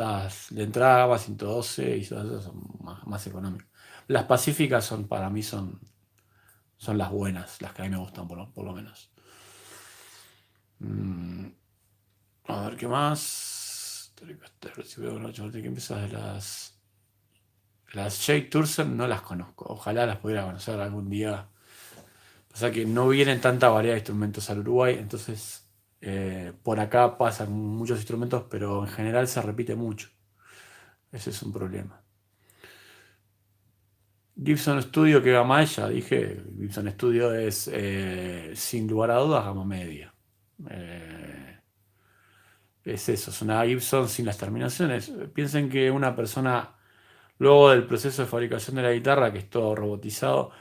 [0.49, 2.61] de entrada 112 y esas son
[3.05, 3.67] más, económicas.
[4.07, 5.79] Las pacíficas son, para mí, son,
[6.75, 9.11] son las buenas, las que a mí me gustan por, lo menos.
[10.79, 11.47] Mm,
[12.47, 14.13] a ver qué más.
[14.15, 14.25] ¿Qué
[15.65, 16.73] empiezas de las.
[17.93, 19.65] Las Jake Tursen no las conozco.
[19.69, 21.47] Ojalá las pudiera conocer algún día.
[22.53, 25.66] Sea que no vienen tanta variedad de instrumentos al Uruguay, entonces
[26.01, 30.09] eh, por acá pasan muchos instrumentos, pero en general se repite mucho.
[31.11, 32.01] Ese es un problema.
[34.43, 35.63] Gibson Studio, ¿qué gama?
[35.63, 40.13] Ya dije, Gibson Studio es eh, sin lugar a dudas gama media.
[40.69, 41.59] Eh,
[42.83, 45.11] es eso, es una Gibson sin las terminaciones.
[45.33, 46.75] Piensen que una persona,
[47.39, 50.51] luego del proceso de fabricación de la guitarra, que es todo robotizado,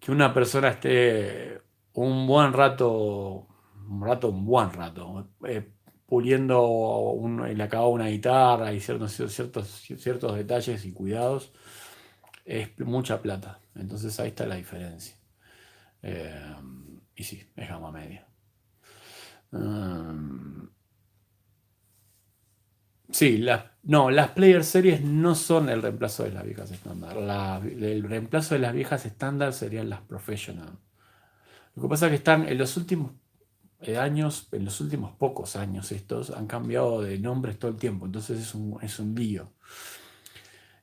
[0.00, 1.62] que una persona esté
[1.94, 3.48] un buen rato
[3.88, 5.72] un rato, un buen rato, eh,
[6.06, 9.68] puliendo un, el acabado una guitarra y ciertos, ciertos,
[9.98, 11.52] ciertos detalles y cuidados,
[12.44, 13.60] es mucha plata.
[13.74, 15.16] Entonces ahí está la diferencia.
[16.02, 16.54] Eh,
[17.14, 18.26] y sí, es gama media.
[19.52, 20.68] Um,
[23.10, 27.16] sí, las, no, las Player Series no son el reemplazo de las viejas estándar.
[27.64, 30.78] el reemplazo de las viejas estándar serían las Professional.
[31.74, 33.21] Lo que pasa es que están en los últimos eh,
[33.98, 38.40] años, en los últimos pocos años estos, han cambiado de nombres todo el tiempo, entonces
[38.40, 39.52] es un, es un lío.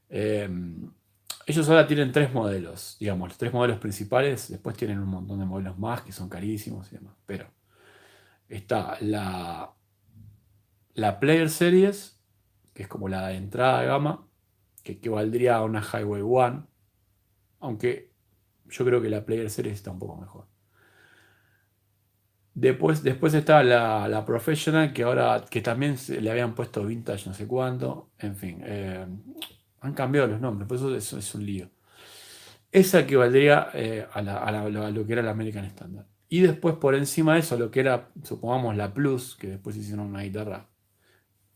[0.10, 0.92] Em,
[1.46, 5.46] ellos ahora tienen tres modelos, digamos, los tres modelos principales, después tienen un montón de
[5.46, 7.48] modelos más que son carísimos y demás, pero
[8.50, 9.74] está la,
[10.94, 12.22] la Player Series,
[12.74, 14.28] que es como la de entrada de gama,
[14.84, 16.64] que equivaldría a una Highway One,
[17.60, 18.12] aunque
[18.70, 20.49] yo creo que la Player Series está un poco mejor.
[22.60, 27.48] Después, después está la, Professional, que ahora que también le habían puesto Vintage no sé
[27.48, 28.12] cuánto.
[28.20, 29.06] En fin, eh,
[29.80, 31.70] han cambiado los nombres, por eso es, un lío.
[32.70, 34.52] Esa equivaldría eh, a,
[34.92, 36.06] lo que era la American Standard.
[36.28, 40.08] Y después por encima de eso, lo que era, supongamos, la Plus, que después hicieron
[40.08, 40.68] una guitarra,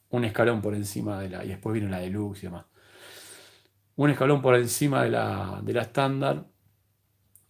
[0.10, 2.66] un escalón por encima de la, y después vino la Deluxe y demás.
[3.98, 6.46] Un escalón por encima de la, de la Standard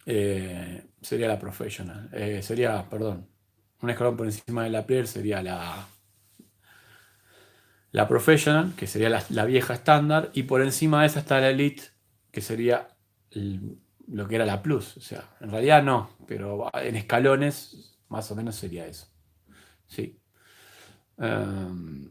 [0.06, 2.10] eh, sería la Professional.
[2.42, 3.28] sería, perdón,
[3.84, 5.86] un escalón por encima de la Player sería la,
[7.92, 11.84] la Professional, que sería la, vieja estándar, y por encima de esa está la Elite,
[12.32, 12.88] que sería
[13.30, 14.96] lo que era la Plus.
[14.96, 19.06] O sea, en realidad no, pero en escalones más o menos sería eso.
[19.86, 20.20] Sí.
[21.18, 22.10] Em,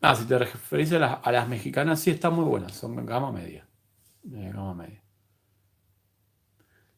[0.00, 3.32] ah, si te referís a las, a las, mexicanas, sí están muy buenas, son gama
[3.32, 3.66] media.
[4.22, 5.01] gama media.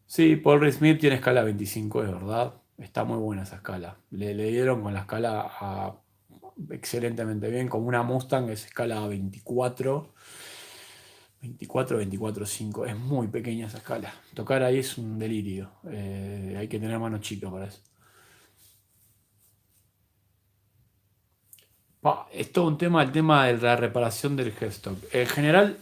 [0.06, 2.54] Sí, Paul Smith tiene escala 25, es verdad.
[2.78, 3.96] Está muy buena esa escala.
[4.10, 5.96] Le, dieron con la escala
[6.70, 10.14] excelentemente bien, como una Mustang es escala 24.
[11.42, 12.86] 24, 24, 5.
[12.86, 14.14] Es muy pequeña esa escala.
[14.34, 15.70] Tocar ahí es un delirio.
[15.90, 17.80] Eh, hay que tener mano chica para eso.
[22.32, 24.98] es todo un tema, el tema de la reparación del headstock.
[25.12, 25.78] En general,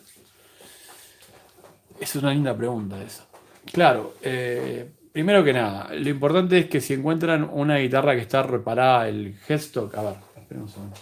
[2.01, 3.27] es una linda pregunta esa.
[3.71, 8.43] Claro, eh, primero que nada, lo importante es que si encuentran una guitarra que está
[8.43, 10.97] reparada, el headstock, a ver, esperen un segundo.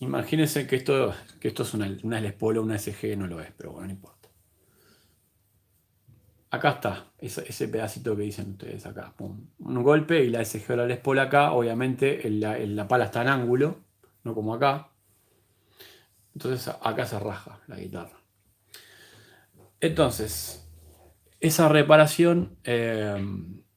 [0.00, 3.40] Imagínense que esto, que esto es una, una Les Paul o una SG, no lo
[3.40, 4.28] es, pero bueno, no importa.
[6.50, 9.12] Acá está, ese, pedacito que dicen ustedes acá.
[9.18, 13.28] Un golpe y la SG o la Les Paul acá, obviamente la pala está en
[13.28, 13.87] ángulo
[14.24, 14.90] no como acá.
[16.34, 18.18] Entonces acá se raja la guitarra.
[19.80, 20.68] Entonces,
[21.40, 23.16] esa reparación eh,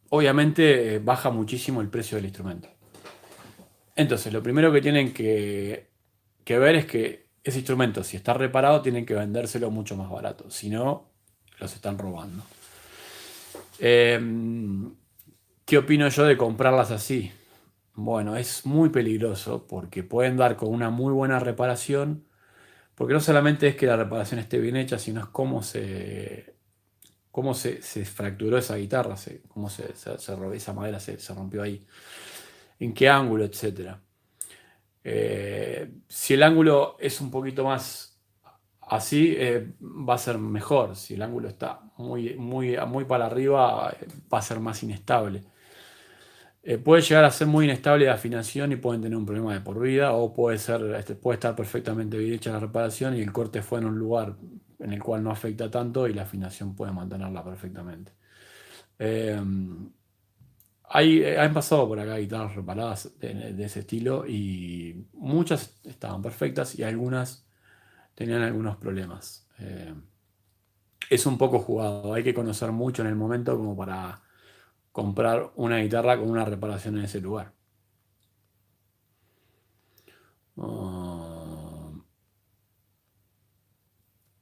[0.09, 2.69] obviamente eh, baja muchísimo el precio del instrumento.
[3.95, 5.89] Entonces, lo primero que tienen que,
[6.45, 10.49] ver es que ese instrumento, si está reparado, tienen que vendérselo mucho más barato.
[10.49, 11.09] Si no,
[11.59, 12.43] los están robando.
[13.79, 14.19] Eh,
[15.65, 17.31] ¿Qué opino yo de comprarlas así?
[17.93, 22.25] Bueno, es muy peligroso porque pueden dar con una muy buena reparación,
[22.95, 26.55] porque no solamente es que la reparación esté bien hecha, sino es cómo se,
[27.31, 29.15] cómo se, fracturó esa guitarra,
[29.49, 31.85] cómo se, esa madera se, rompió ahí,
[32.79, 33.97] en qué ángulo, etc.
[35.03, 38.19] Eh, si el ángulo es un poquito más
[38.81, 40.95] así, eh, va a ser mejor.
[40.95, 43.95] Si el ángulo está muy, muy, muy para arriba,
[44.33, 45.43] va a ser más inestable.
[46.63, 49.61] Eh, puede llegar a ser muy inestable de afinación y pueden tener un problema de
[49.61, 53.31] por vida, o puede, ser, este, puede estar perfectamente bien hecha la reparación y el
[53.31, 54.35] corte fue en un lugar
[54.79, 58.11] en el cual no afecta tanto y la afinación puede mantenerla perfectamente.
[58.99, 59.41] Eh,
[60.83, 66.77] hay, eh, han pasado por acá guitarras reparadas de, ese estilo y muchas estaban perfectas
[66.77, 67.45] y algunas
[68.15, 69.47] tenían algunos problemas.
[71.09, 74.21] es un poco jugado, hay que conocer mucho en el momento como para
[74.91, 77.53] comprar una guitarra con una reparación en ese lugar.
[80.57, 81.91] Ah.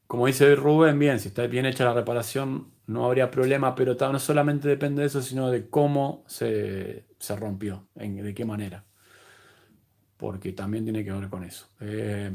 [0.07, 4.17] como dice Rubén, bien, si está bien hecha la reparación no habría problema, pero no
[4.17, 7.05] solamente depende de eso, sino de cómo se,
[7.37, 8.85] rompió, de qué manera.
[10.17, 11.67] Porque también tiene que ver con eso.
[11.79, 12.31] Eh,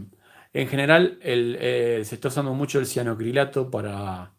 [0.53, 4.33] en general, eh, se está usando mucho el cianocrilato para,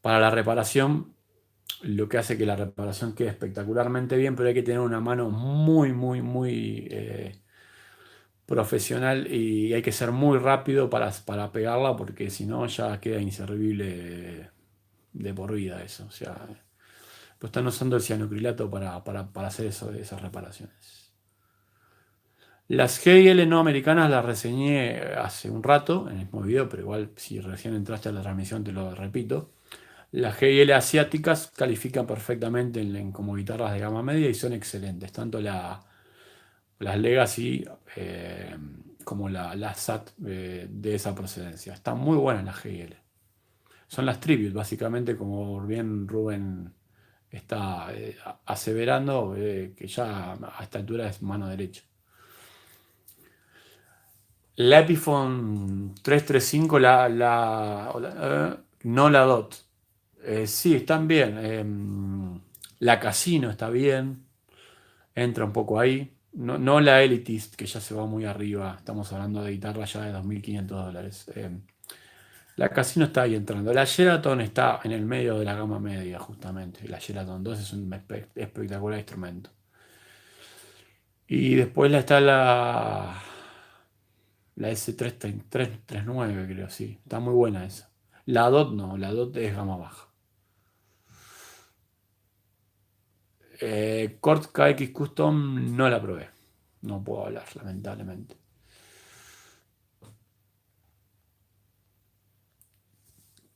[0.00, 1.12] para la reparación
[1.82, 5.30] lo que hace que la reparación quede espectacularmente bien, pero hay que tener una mano
[5.30, 7.38] muy, muy, muy eh,
[8.46, 13.20] profesional y hay que ser muy rápido para, para pegarla porque si no ya queda
[13.20, 14.50] inservible
[15.12, 16.06] de, por vida eso.
[16.06, 16.34] O sea,
[17.38, 18.96] pues están usando el cianocrilato para,
[19.46, 21.12] hacer eso, esas reparaciones.
[22.68, 27.10] Las GL no americanas las reseñé hace un rato en el mismo video, pero igual
[27.16, 29.53] si recién entraste a la transmisión te lo repito.
[30.14, 35.10] Las GL asiáticas califican perfectamente en, como guitarras de gama media y son excelentes.
[35.10, 35.82] Tanto la,
[36.78, 37.64] las Legacy
[37.96, 38.56] eh,
[39.02, 41.74] como la, la SAT eh, de esa procedencia.
[41.74, 42.94] Están muy buenas las GL.
[43.88, 46.72] Son las tribute, básicamente, como bien Rubén
[47.28, 51.82] está eh, aseverando, que ya a esta altura es mano derecha.
[54.54, 59.63] La Epiphone 335, la, la, no la DOT.
[60.46, 61.38] Sí, están bien.
[61.38, 62.40] Em,
[62.80, 64.24] la Casino está bien.
[65.14, 66.16] Entra un poco ahí.
[66.34, 68.74] No, la Elitist, que ya se va muy arriba.
[68.78, 71.30] Estamos hablando de guitarra ya de 2.500 dólares.
[71.36, 71.50] Eh,
[72.56, 73.72] la Casino está ahí entrando.
[73.72, 76.88] La Sheraton está en el medio de la gama media, justamente.
[76.88, 77.92] La Sheraton 2 es un
[78.34, 79.50] espectacular instrumento.
[81.26, 83.22] Y después está la,
[84.56, 86.98] la S339, creo, sí.
[87.02, 87.90] Está muy buena esa.
[88.26, 90.03] La DOT no, la DOT es gama baja.
[93.60, 96.28] Eh, KX Custom no la probé.
[96.82, 98.36] No puedo hablar, lamentablemente.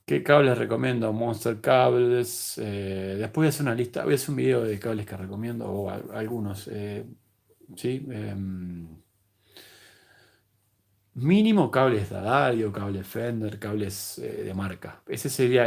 [0.08, 1.12] ¿Qué cables recomiendo?
[1.12, 2.58] Monster Cables.
[2.58, 5.16] Eh, después voy a hacer una lista, voy a hacer un video de cables que
[5.16, 6.66] recomiendo, o algunos.
[6.72, 7.04] Eh,
[7.76, 8.06] ¿sí?
[8.10, 8.88] Em,
[11.14, 15.02] mínimo cables Dadario, cables Fender, cables eh, de marca.
[15.06, 15.66] Ese sería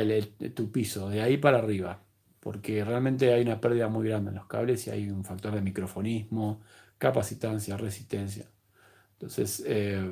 [0.55, 1.99] tu piso, de ahí para arriba
[2.41, 5.61] porque realmente hay una pérdida muy grande en los cables y hay un factor de
[5.61, 6.61] microfonismo,
[6.97, 8.47] capacitancia, resistencia.
[9.13, 10.11] Entonces, eh,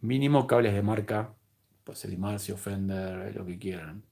[0.00, 1.34] mínimo cables de marca,
[1.84, 4.04] pues el Marcio, Fender, lo que quieran.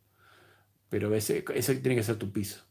[0.88, 2.64] Pero ese, tiene que ser tu piso.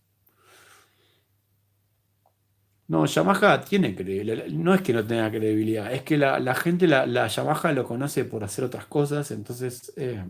[2.88, 4.46] No, Yamaha tiene credibilidad.
[4.48, 8.44] No es que no tenga credibilidad, es que la, gente, la, Yamaha lo conoce por
[8.44, 10.24] hacer otras cosas, entonces eh,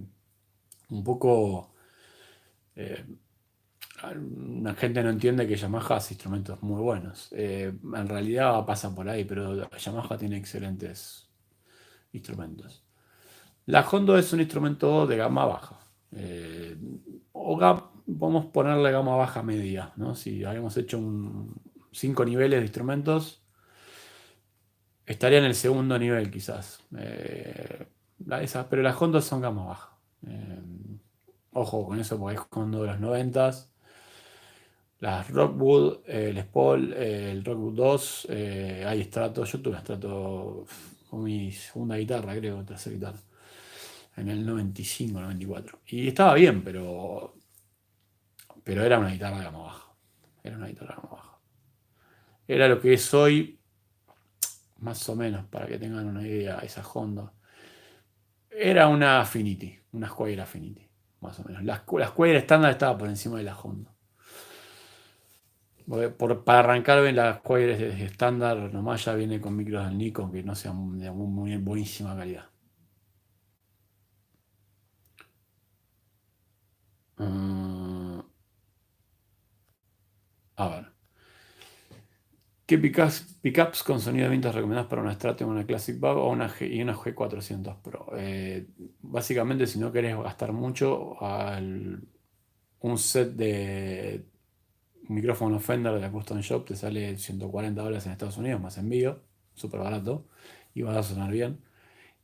[0.89, 1.73] un poco
[2.75, 3.03] eh,
[4.03, 7.29] la gente no entiende que Yamaha hace instrumentos muy buenos.
[7.31, 11.29] Eh, en realidad pasa por ahí, pero Yamaha tiene excelentes
[12.11, 12.83] instrumentos.
[13.67, 15.79] La Hondo es un instrumento de gama baja.
[16.11, 16.77] Eh,
[17.31, 17.57] o
[18.19, 21.01] podemos ponerle gama baja media, Si habíamos hecho
[21.91, 23.41] cinco niveles de instrumentos,
[25.05, 26.83] estaría en el segundo nivel quizás.
[26.97, 27.87] Eh,
[28.69, 29.97] pero las Hondo son gama baja.
[31.53, 33.74] ojo con eso porque es Hondo de los noventas
[34.99, 39.51] las Rockwood, el Spall, el Rockwood 2, eh, hay estratos.
[39.51, 40.65] Yo tuve estrato
[41.09, 43.19] con mi segunda guitarra, creo, tercera guitarra,
[44.17, 45.79] en el 95, 94.
[45.87, 47.35] Y estaba bien, pero,
[48.63, 49.93] pero era una guitarra de gama baja.
[50.43, 51.39] Era una guitarra de gama baja.
[52.47, 53.59] Era lo que es hoy,
[54.79, 57.33] más o menos, para que tengan una idea, esa Honda.
[58.49, 60.87] Era una Affinity, una Squire Affinity,
[61.19, 61.63] más o menos.
[61.63, 63.94] La, la Squire estándar estaba por encima de la Honda
[65.87, 70.55] para arrancar bien las Squire estándar, nomás ya viene con micros del Nikon que no
[70.55, 72.45] sean de muy buenísima calidad.
[77.17, 78.21] Mm.
[80.57, 80.95] a ver.
[82.65, 86.49] ¿Qué pickups, con sonido de ventas recomendadas para una Stratum, una Classic Bug o una
[86.49, 88.07] G, y una G400 Pro?
[88.17, 88.67] Eh,
[89.01, 91.15] básicamente, si no querés gastar mucho,
[92.79, 94.25] un set de
[95.07, 99.21] micrófono Fender de Custom Shop te sale 140 dólares en Estados Unidos más envío,
[99.53, 100.27] súper barato,
[100.73, 101.59] y vas a sonar bien.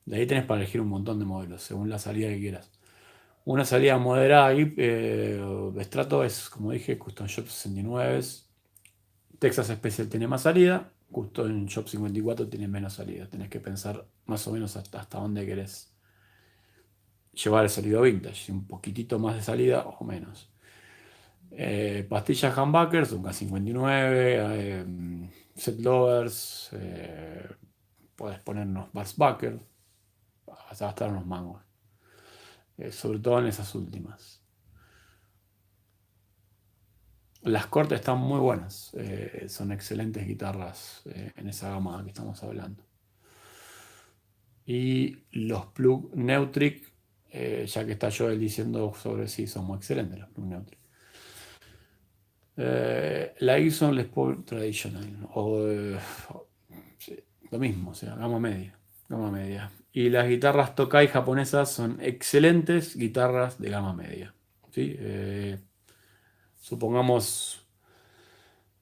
[0.06, 2.72] De ahí tenés para elegir un montón de modelos, según la salida que quieras.
[3.46, 5.42] Una salida moderada y eh,
[5.82, 8.22] Strato es, como dije, Custom Shop 69.
[9.40, 13.28] Texas Special tiene más salida, Custom Shop 54 tiene menos salida.
[13.28, 15.92] Tenés que pensar más o menos hasta, hasta dónde querés
[17.34, 20.51] llevar el salido vintage, un poquitito más de salida o menos.
[21.54, 24.86] Eh, pastillas humbuckers, un K59, eh,
[25.54, 27.46] set lovers, eh,
[28.16, 29.60] puedes ponernos bassbucker,
[30.70, 31.62] hasta gastar unos mangos,
[32.92, 34.42] sobre todo en esas últimas.
[37.42, 38.96] Las cortes están muy buenas,
[39.48, 42.84] son excelentes guitarras en esa gama que estamos hablando.
[44.64, 46.94] Y los plug Neutric,
[47.32, 50.81] ya que está Joel diciendo sobre si son muy excelentes los plug Neutric.
[52.64, 55.98] Eh, la Gibson Les Paul Traditional, o eh,
[57.50, 58.78] lo mismo, o sea, gama media,
[59.10, 59.72] gama media.
[59.92, 64.36] Y las guitarras Tokai japonesas son excelentes guitarras de gama media.
[64.70, 64.96] ¿sí?
[65.00, 65.58] Eh,
[66.60, 67.66] supongamos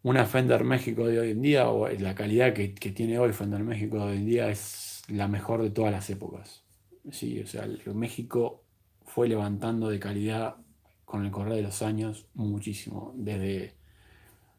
[0.04, 3.98] una Fender México de hoy en día, o la calidad que, tiene hoy Fender México
[4.00, 6.66] de hoy en día es la mejor de todas las épocas.
[7.12, 8.66] Sí, o sea, México
[9.06, 10.58] fue levantando de calidad
[11.10, 13.14] con el correr de los años muchísimo.
[13.16, 13.74] Desde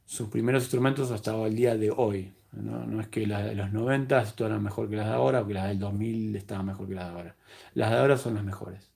[0.04, 2.34] sus primeros instrumentos hasta el día de hoy.
[2.50, 5.54] No, es que las de los 90 eran mejor que las de ahora, o que
[5.54, 7.36] las del 2000 estaban mejor que las de ahora.
[7.74, 8.90] Las de ahora son las mejores.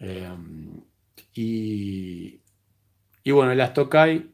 [0.00, 0.28] Eh,
[1.34, 2.40] y,
[3.22, 4.28] y, bueno, las Tokai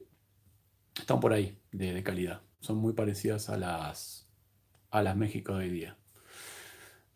[0.98, 2.40] están por ahí de, calidad.
[2.60, 4.26] Son muy parecidas a las,
[4.90, 5.98] a las México de hoy día.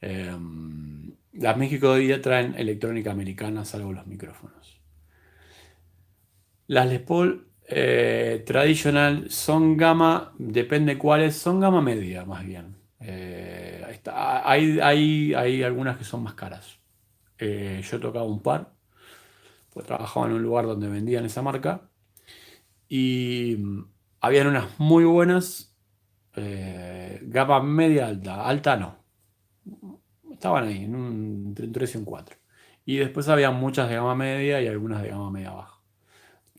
[0.03, 0.37] Eh,
[1.39, 4.81] las México de hoy día traen electrónica americana, salvo los micrófonos.
[6.67, 12.77] Las Les Paul eh, tradicional son gama, depende cuáles, son gama media más bien.
[13.01, 16.79] Eh, hay, hay, hay, algunas que son más caras.
[17.39, 18.73] Eh, yo tocaba un par,
[19.73, 21.91] pues trabajaba en un lugar donde vendían esa marca
[22.89, 23.85] y mm,
[24.21, 25.73] habían unas muy buenas,
[27.23, 29.06] gama media alta, alta no.
[30.37, 32.37] Estaban ahí, en un, entre un 3 y un 4.
[32.85, 35.77] Y después había muchas de gama media y algunas de gama media baja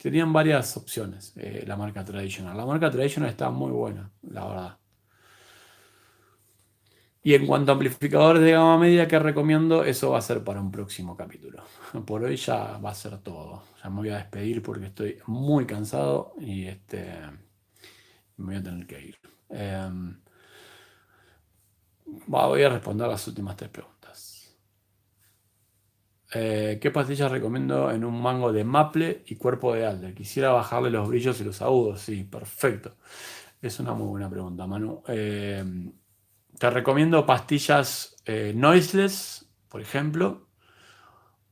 [0.02, 2.56] tenían varias opciones eh, la marca tradicional.
[2.58, 4.78] La marca tradicional está muy buena, la verdad.
[7.24, 10.62] Y en cuanto a amplificadores de gama media que recomiendo, eso va a ser para
[10.62, 11.62] un próximo capítulo.
[12.06, 13.64] Por hoy ya va a ser todo.
[13.84, 17.06] Ya me voy a despedir porque estoy muy cansado y este,
[18.38, 19.18] me voy a tener que ir.
[19.50, 20.18] Em,
[22.28, 24.58] voy a responder las últimas tres preguntas.
[26.34, 30.14] Eh, ¿Qué pastillas recomiendo en un mango de maple y cuerpo de alder?
[30.14, 32.02] Quisiera bajarle los brillos y los agudos.
[32.02, 32.96] Sí, perfecto.
[33.62, 35.04] Es una muy buena pregunta, Manu.
[35.08, 35.64] Eh,
[36.60, 40.48] te recomiendo pastillas eh, noiseless, por ejemplo,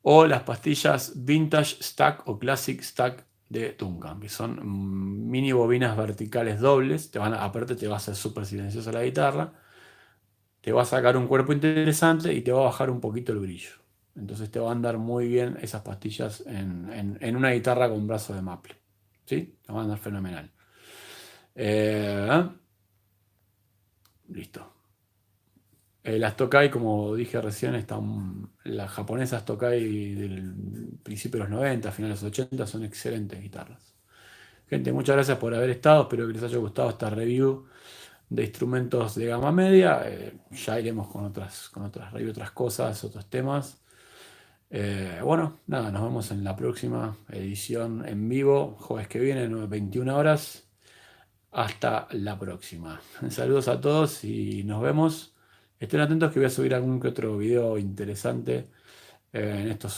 [0.01, 5.95] o las pastillas Vintage Stack o Classic Stack de Tuncan, que son mm, mini bobinas
[5.95, 7.11] verticales dobles.
[7.11, 9.53] Te van aparte, te va a hacer súper silenciosa la guitarra,
[10.65, 13.37] te va a sacar un cuerpo interesante y te va a bajar un poquito el
[13.37, 13.69] brillo.
[14.15, 18.41] Entonces te van a andar muy bien esas pastillas en, una guitarra con brazo de
[18.41, 18.73] maple.
[19.27, 19.59] ¿Sí?
[19.63, 20.51] Te van a andar fenomenal.
[21.53, 22.49] Eh,
[24.29, 24.73] listo.
[26.03, 31.91] Eh, las Tokai, como dije recién, están, las japonesas Tokai del principio de los 90,
[31.91, 33.93] finales de los 80, son excelentes guitarras.
[34.67, 36.01] Gente, muchas gracias por haber estado.
[36.01, 37.67] Espero que les haya gustado esta review
[38.29, 40.01] de instrumentos de gama media.
[40.05, 43.81] Eh, ya iremos con otras, con otras review, otras cosas, otros temas.
[44.69, 50.15] Eh, bueno, nada, nos vemos en la próxima edición en vivo, jueves que viene, 21
[50.15, 50.67] horas.
[51.51, 53.01] Hasta la próxima.
[53.29, 55.35] Saludos a todos y nos vemos.
[55.79, 58.69] Estén atentos que voy a subir algún que otro video interesante
[59.33, 59.93] eh, en estos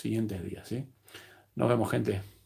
[0.00, 0.68] siguientes días.
[0.68, 0.86] ¿sí?
[1.56, 2.39] Nos vemos, gente.